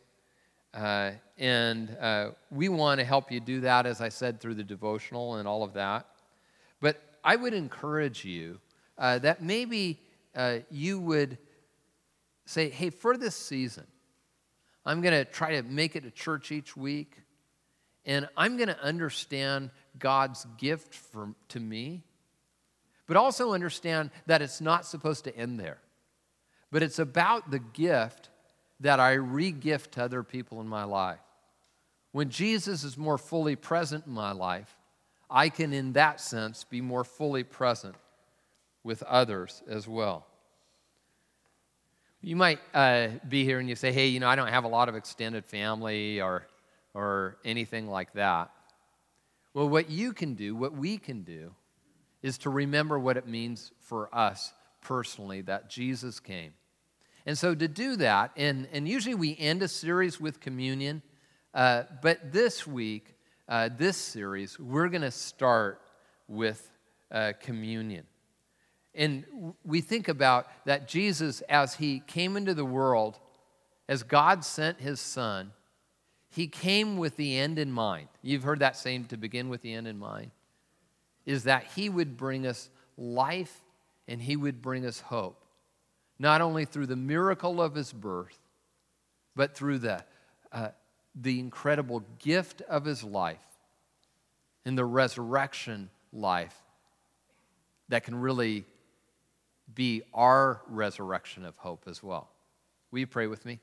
Uh, 0.73 1.11
and 1.37 1.95
uh, 1.99 2.29
we 2.49 2.69
want 2.69 2.99
to 2.99 3.05
help 3.05 3.31
you 3.31 3.39
do 3.39 3.61
that, 3.61 3.85
as 3.85 4.01
I 4.01 4.09
said, 4.09 4.39
through 4.39 4.55
the 4.55 4.63
devotional 4.63 5.35
and 5.35 5.47
all 5.47 5.63
of 5.63 5.73
that. 5.73 6.05
But 6.79 7.01
I 7.23 7.35
would 7.35 7.53
encourage 7.53 8.23
you 8.23 8.59
uh, 8.97 9.19
that 9.19 9.43
maybe 9.43 9.99
uh, 10.35 10.59
you 10.69 10.99
would 10.99 11.37
say, 12.45 12.69
hey, 12.69 12.89
for 12.89 13.17
this 13.17 13.35
season, 13.35 13.85
I'm 14.85 15.01
going 15.01 15.13
to 15.13 15.25
try 15.25 15.61
to 15.61 15.63
make 15.63 15.95
it 15.95 16.03
to 16.03 16.11
church 16.11 16.51
each 16.51 16.75
week, 16.75 17.17
and 18.05 18.27
I'm 18.37 18.57
going 18.57 18.69
to 18.69 18.81
understand 18.81 19.71
God's 19.99 20.45
gift 20.57 20.95
for, 20.95 21.35
to 21.49 21.59
me 21.59 22.03
but 23.11 23.17
also 23.17 23.51
understand 23.51 24.09
that 24.25 24.41
it's 24.41 24.61
not 24.61 24.85
supposed 24.85 25.25
to 25.25 25.35
end 25.35 25.59
there. 25.59 25.79
But 26.71 26.81
it's 26.81 26.97
about 26.97 27.51
the 27.51 27.59
gift 27.59 28.29
that 28.81 28.99
I 28.99 29.13
re 29.13 29.51
gift 29.51 29.93
to 29.93 30.03
other 30.03 30.23
people 30.23 30.59
in 30.61 30.67
my 30.67 30.83
life. 30.83 31.19
When 32.11 32.29
Jesus 32.29 32.83
is 32.83 32.97
more 32.97 33.17
fully 33.17 33.55
present 33.55 34.05
in 34.05 34.13
my 34.13 34.33
life, 34.33 34.75
I 35.29 35.49
can, 35.49 35.71
in 35.71 35.93
that 35.93 36.19
sense, 36.19 36.65
be 36.65 36.81
more 36.81 37.05
fully 37.05 37.43
present 37.43 37.95
with 38.83 39.01
others 39.03 39.63
as 39.69 39.87
well. 39.87 40.25
You 42.21 42.35
might 42.35 42.59
uh, 42.73 43.07
be 43.27 43.45
here 43.45 43.59
and 43.59 43.69
you 43.69 43.75
say, 43.75 43.91
hey, 43.91 44.07
you 44.07 44.19
know, 44.19 44.27
I 44.27 44.35
don't 44.35 44.49
have 44.49 44.65
a 44.65 44.67
lot 44.67 44.89
of 44.89 44.95
extended 44.95 45.45
family 45.45 46.21
or, 46.21 46.45
or 46.93 47.37
anything 47.45 47.87
like 47.87 48.13
that. 48.13 48.51
Well, 49.53 49.69
what 49.69 49.89
you 49.89 50.13
can 50.13 50.35
do, 50.35 50.55
what 50.55 50.73
we 50.73 50.97
can 50.97 51.23
do, 51.23 51.53
is 52.21 52.37
to 52.39 52.49
remember 52.49 52.99
what 52.99 53.17
it 53.17 53.27
means 53.27 53.71
for 53.79 54.13
us 54.13 54.53
personally 54.81 55.41
that 55.41 55.69
Jesus 55.69 56.19
came. 56.19 56.53
And 57.25 57.37
so 57.37 57.53
to 57.53 57.67
do 57.67 57.95
that, 57.97 58.31
and, 58.35 58.67
and 58.71 58.87
usually 58.87 59.15
we 59.15 59.37
end 59.37 59.61
a 59.61 59.67
series 59.67 60.19
with 60.19 60.39
communion, 60.39 61.01
uh, 61.53 61.83
but 62.01 62.31
this 62.31 62.65
week, 62.65 63.15
uh, 63.47 63.69
this 63.77 63.97
series, 63.97 64.59
we're 64.59 64.87
going 64.87 65.01
to 65.01 65.11
start 65.11 65.81
with 66.27 66.71
uh, 67.11 67.33
communion. 67.39 68.05
And 68.93 69.53
we 69.63 69.81
think 69.81 70.07
about 70.07 70.47
that 70.65 70.87
Jesus, 70.87 71.41
as 71.41 71.75
he 71.75 71.99
came 71.99 72.35
into 72.37 72.53
the 72.53 72.65
world, 72.65 73.19
as 73.87 74.03
God 74.03 74.43
sent 74.43 74.79
his 74.79 74.99
son, 74.99 75.51
he 76.29 76.47
came 76.47 76.97
with 76.97 77.17
the 77.17 77.37
end 77.37 77.59
in 77.59 77.71
mind. 77.71 78.07
You've 78.21 78.43
heard 78.43 78.59
that 78.59 78.77
saying 78.77 79.05
to 79.05 79.17
begin 79.17 79.49
with 79.49 79.61
the 79.61 79.73
end 79.73 79.87
in 79.87 79.97
mind, 79.97 80.31
is 81.25 81.43
that 81.43 81.65
he 81.75 81.89
would 81.89 82.17
bring 82.17 82.47
us 82.47 82.69
life 82.97 83.63
and 84.07 84.21
he 84.21 84.35
would 84.35 84.61
bring 84.61 84.85
us 84.85 85.01
hope, 85.01 85.40
not 86.21 86.39
only 86.39 86.65
through 86.65 86.85
the 86.85 86.95
miracle 86.95 87.59
of 87.59 87.73
his 87.73 87.91
birth, 87.91 88.37
but 89.35 89.55
through 89.55 89.79
the, 89.79 90.03
uh, 90.51 90.67
the 91.15 91.39
incredible 91.39 92.03
gift 92.19 92.61
of 92.69 92.85
his 92.85 93.03
life 93.03 93.39
and 94.63 94.77
the 94.77 94.85
resurrection 94.85 95.89
life 96.13 96.55
that 97.89 98.03
can 98.03 98.13
really 98.15 98.65
be 99.73 100.03
our 100.13 100.61
resurrection 100.67 101.43
of 101.43 101.57
hope 101.57 101.85
as 101.87 102.03
well. 102.03 102.29
Will 102.91 102.99
you 102.99 103.07
pray 103.07 103.25
with 103.25 103.43
me? 103.43 103.59